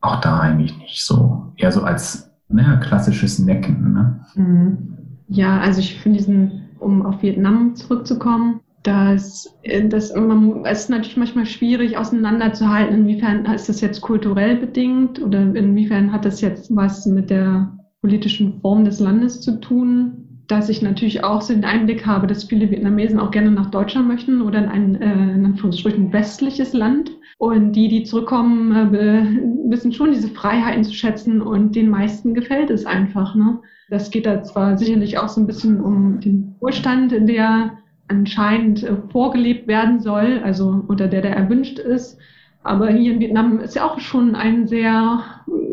auch 0.00 0.20
da 0.20 0.40
eigentlich 0.40 0.78
nicht 0.78 1.04
so. 1.04 1.52
Eher 1.56 1.72
so 1.72 1.82
als 1.82 2.30
naja, 2.48 2.76
klassisches 2.76 3.38
Necken. 3.38 3.92
Ne? 3.92 4.20
Mhm. 4.34 4.94
Ja, 5.28 5.60
also 5.60 5.80
ich 5.80 5.94
finde 6.00 6.18
diesen 6.18 6.64
um 6.78 7.04
auf 7.04 7.22
Vietnam 7.22 7.74
zurückzukommen, 7.74 8.60
dass, 8.82 9.56
äh, 9.62 9.88
dass 9.88 10.14
man, 10.14 10.64
es 10.66 10.80
ist 10.80 10.90
natürlich 10.90 11.16
manchmal 11.16 11.46
schwierig 11.46 11.96
auseinanderzuhalten, 11.96 13.00
inwiefern 13.00 13.46
ist 13.46 13.68
das 13.68 13.80
jetzt 13.80 14.02
kulturell 14.02 14.56
bedingt 14.56 15.20
oder 15.22 15.40
inwiefern 15.40 16.12
hat 16.12 16.24
das 16.24 16.40
jetzt 16.40 16.74
was 16.74 17.06
mit 17.06 17.30
der 17.30 17.76
politischen 18.02 18.60
Form 18.60 18.84
des 18.84 19.00
Landes 19.00 19.40
zu 19.40 19.58
tun, 19.60 20.23
dass 20.46 20.68
ich 20.68 20.82
natürlich 20.82 21.24
auch 21.24 21.40
so 21.40 21.54
den 21.54 21.64
Einblick 21.64 22.06
habe, 22.06 22.26
dass 22.26 22.44
viele 22.44 22.70
Vietnamesen 22.70 23.18
auch 23.18 23.30
gerne 23.30 23.50
nach 23.50 23.70
Deutschland 23.70 24.08
möchten 24.08 24.42
oder 24.42 24.58
in 24.58 24.68
ein, 24.68 24.94
äh, 25.00 25.34
in 25.34 25.44
Anführungsstrichen, 25.44 26.12
westliches 26.12 26.72
Land. 26.72 27.10
Und 27.38 27.72
die, 27.72 27.88
die 27.88 28.04
zurückkommen, 28.04 28.94
äh, 28.94 29.70
wissen 29.70 29.92
schon 29.92 30.12
diese 30.12 30.28
Freiheiten 30.28 30.84
zu 30.84 30.94
schätzen 30.94 31.42
und 31.42 31.74
den 31.74 31.88
meisten 31.88 32.34
gefällt 32.34 32.70
es 32.70 32.86
einfach. 32.86 33.34
Ne? 33.34 33.58
Das 33.90 34.10
geht 34.10 34.26
da 34.26 34.42
zwar 34.42 34.78
sicherlich 34.78 35.18
auch 35.18 35.28
so 35.28 35.40
ein 35.40 35.46
bisschen 35.46 35.80
um 35.80 36.20
den 36.20 36.54
Wohlstand, 36.60 37.12
der 37.12 37.78
anscheinend 38.08 38.82
äh, 38.82 38.96
vorgelebt 39.10 39.66
werden 39.66 40.00
soll, 40.00 40.40
also 40.44 40.84
unter 40.86 41.08
der 41.08 41.22
der 41.22 41.36
erwünscht 41.36 41.78
ist. 41.78 42.18
Aber 42.64 42.88
hier 42.88 43.12
in 43.12 43.20
Vietnam 43.20 43.60
ist 43.60 43.76
ja 43.76 43.84
auch 43.84 44.00
schon 44.00 44.34
ein 44.34 44.66
sehr, 44.66 45.22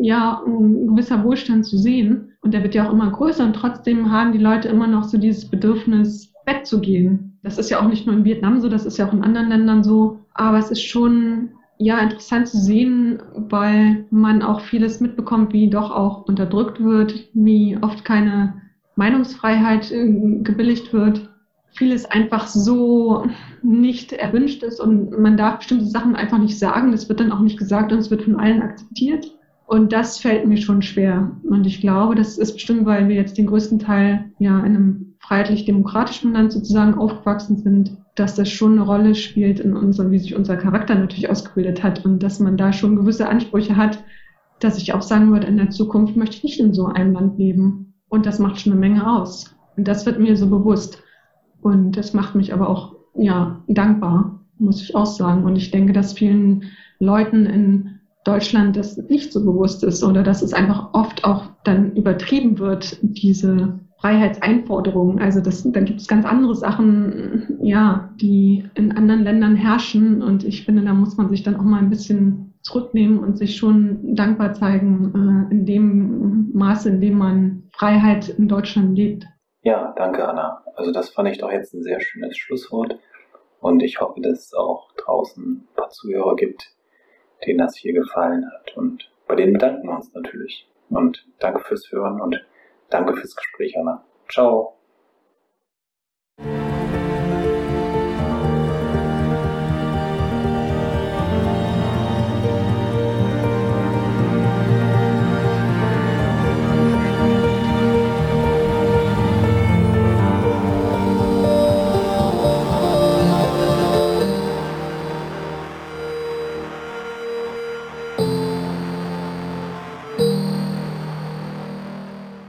ja, 0.00 0.42
ein 0.46 0.88
gewisser 0.88 1.24
Wohlstand 1.24 1.66
zu 1.66 1.78
sehen. 1.78 2.32
Und 2.42 2.54
der 2.54 2.62
wird 2.62 2.74
ja 2.74 2.86
auch 2.86 2.92
immer 2.92 3.10
größer 3.10 3.44
und 3.44 3.54
trotzdem 3.54 4.12
haben 4.12 4.32
die 4.32 4.38
Leute 4.38 4.68
immer 4.68 4.86
noch 4.86 5.04
so 5.04 5.16
dieses 5.16 5.46
Bedürfnis, 5.46 6.32
wegzugehen. 6.46 7.38
Das 7.42 7.58
ist 7.58 7.70
ja 7.70 7.80
auch 7.80 7.88
nicht 7.88 8.06
nur 8.06 8.16
in 8.16 8.24
Vietnam 8.24 8.60
so, 8.60 8.68
das 8.68 8.84
ist 8.84 8.98
ja 8.98 9.08
auch 9.08 9.12
in 9.12 9.22
anderen 9.22 9.48
Ländern 9.48 9.82
so. 9.82 10.20
Aber 10.34 10.58
es 10.58 10.70
ist 10.70 10.82
schon 10.82 11.50
ja 11.78 11.98
interessant 11.98 12.48
zu 12.48 12.58
sehen, 12.58 13.22
weil 13.34 14.06
man 14.10 14.42
auch 14.42 14.60
vieles 14.60 15.00
mitbekommt, 15.00 15.52
wie 15.52 15.68
doch 15.70 15.90
auch 15.90 16.26
unterdrückt 16.26 16.82
wird, 16.82 17.28
wie 17.34 17.78
oft 17.80 18.04
keine 18.04 18.54
Meinungsfreiheit 18.96 19.90
äh, 19.90 20.08
gebilligt 20.42 20.92
wird, 20.92 21.31
vieles 21.74 22.04
einfach 22.04 22.46
so 22.46 23.26
nicht 23.62 24.12
erwünscht 24.12 24.62
ist 24.62 24.80
und 24.80 25.18
man 25.18 25.36
darf 25.36 25.58
bestimmte 25.58 25.86
Sachen 25.86 26.14
einfach 26.14 26.38
nicht 26.38 26.58
sagen. 26.58 26.92
Das 26.92 27.08
wird 27.08 27.20
dann 27.20 27.32
auch 27.32 27.40
nicht 27.40 27.58
gesagt 27.58 27.92
und 27.92 27.98
es 27.98 28.10
wird 28.10 28.22
von 28.22 28.36
allen 28.36 28.62
akzeptiert. 28.62 29.30
Und 29.66 29.92
das 29.92 30.18
fällt 30.18 30.46
mir 30.46 30.58
schon 30.58 30.82
schwer. 30.82 31.30
Und 31.48 31.66
ich 31.66 31.80
glaube, 31.80 32.14
das 32.14 32.36
ist 32.36 32.54
bestimmt, 32.54 32.84
weil 32.84 33.08
wir 33.08 33.16
jetzt 33.16 33.38
den 33.38 33.46
größten 33.46 33.78
Teil 33.78 34.30
ja 34.38 34.58
in 34.58 34.76
einem 34.76 35.14
freiheitlich-demokratischen 35.20 36.34
Land 36.34 36.52
sozusagen 36.52 36.94
aufgewachsen 36.94 37.56
sind, 37.56 37.96
dass 38.14 38.34
das 38.34 38.50
schon 38.50 38.72
eine 38.72 38.82
Rolle 38.82 39.14
spielt 39.14 39.60
in 39.60 39.74
unserem, 39.74 40.10
wie 40.10 40.18
sich 40.18 40.36
unser 40.36 40.56
Charakter 40.56 40.94
natürlich 40.94 41.30
ausgebildet 41.30 41.82
hat 41.82 42.04
und 42.04 42.22
dass 42.22 42.38
man 42.38 42.58
da 42.58 42.72
schon 42.72 42.96
gewisse 42.96 43.28
Ansprüche 43.28 43.76
hat, 43.76 44.04
dass 44.60 44.76
ich 44.76 44.92
auch 44.92 45.00
sagen 45.00 45.32
würde, 45.32 45.46
in 45.46 45.56
der 45.56 45.70
Zukunft 45.70 46.16
möchte 46.16 46.36
ich 46.36 46.44
nicht 46.44 46.60
in 46.60 46.74
so 46.74 46.86
einem 46.86 47.14
Land 47.14 47.38
leben. 47.38 47.94
Und 48.08 48.26
das 48.26 48.38
macht 48.38 48.60
schon 48.60 48.72
eine 48.72 48.80
Menge 48.80 49.10
aus. 49.10 49.54
Und 49.76 49.88
das 49.88 50.04
wird 50.04 50.20
mir 50.20 50.36
so 50.36 50.48
bewusst. 50.50 51.02
Und 51.62 51.96
das 51.96 52.12
macht 52.12 52.34
mich 52.34 52.52
aber 52.52 52.68
auch, 52.68 52.94
ja, 53.14 53.62
dankbar, 53.68 54.40
muss 54.58 54.82
ich 54.82 54.94
auch 54.94 55.06
sagen. 55.06 55.44
Und 55.44 55.56
ich 55.56 55.70
denke, 55.70 55.92
dass 55.92 56.12
vielen 56.12 56.64
Leuten 56.98 57.46
in 57.46 58.00
Deutschland 58.24 58.76
das 58.76 58.96
nicht 58.96 59.32
so 59.32 59.44
bewusst 59.44 59.82
ist 59.82 60.04
oder 60.04 60.22
dass 60.22 60.42
es 60.42 60.52
einfach 60.52 60.90
oft 60.92 61.24
auch 61.24 61.46
dann 61.64 61.96
übertrieben 61.96 62.58
wird, 62.58 62.98
diese 63.02 63.80
Freiheitseinforderungen. 64.02 65.20
Also 65.20 65.40
das, 65.40 65.62
dann 65.62 65.84
gibt 65.84 66.00
es 66.00 66.08
ganz 66.08 66.24
andere 66.24 66.54
Sachen, 66.54 67.58
ja, 67.62 68.10
die 68.20 68.64
in 68.74 68.92
anderen 68.92 69.22
Ländern 69.22 69.56
herrschen. 69.56 70.22
Und 70.22 70.44
ich 70.44 70.64
finde, 70.64 70.82
da 70.82 70.92
muss 70.92 71.16
man 71.16 71.30
sich 71.30 71.42
dann 71.42 71.56
auch 71.56 71.62
mal 71.62 71.78
ein 71.78 71.90
bisschen 71.90 72.54
zurücknehmen 72.62 73.18
und 73.18 73.38
sich 73.38 73.56
schon 73.56 74.14
dankbar 74.14 74.54
zeigen 74.54 75.48
äh, 75.50 75.54
in 75.54 75.66
dem 75.66 76.50
Maße, 76.52 76.90
in 76.90 77.00
dem 77.00 77.18
man 77.18 77.62
Freiheit 77.72 78.28
in 78.28 78.48
Deutschland 78.48 78.96
lebt. 78.96 79.26
Ja, 79.62 79.92
danke, 79.96 80.26
Anna. 80.26 80.64
Also 80.74 80.92
das 80.92 81.10
fand 81.10 81.28
ich 81.28 81.38
doch 81.38 81.50
jetzt 81.50 81.72
ein 81.74 81.82
sehr 81.82 82.00
schönes 82.00 82.36
Schlusswort. 82.36 82.98
Und 83.60 83.82
ich 83.82 84.00
hoffe, 84.00 84.20
dass 84.20 84.46
es 84.46 84.54
auch 84.54 84.92
draußen 84.96 85.68
ein 85.70 85.74
paar 85.74 85.90
Zuhörer 85.90 86.36
gibt, 86.36 86.74
denen 87.46 87.58
das 87.58 87.76
hier 87.76 87.92
gefallen 87.92 88.50
hat. 88.52 88.76
Und 88.76 89.10
bei 89.26 89.36
denen 89.36 89.52
bedanken 89.52 89.88
wir 89.88 89.94
uns 89.94 90.12
natürlich. 90.12 90.68
Und 90.90 91.26
danke 91.38 91.60
fürs 91.60 91.90
Hören 91.90 92.20
und 92.20 92.44
Danke 92.92 93.14
fürs 93.14 93.34
Gespräch, 93.34 93.74
Anna. 93.78 94.04
Ciao. 94.28 94.76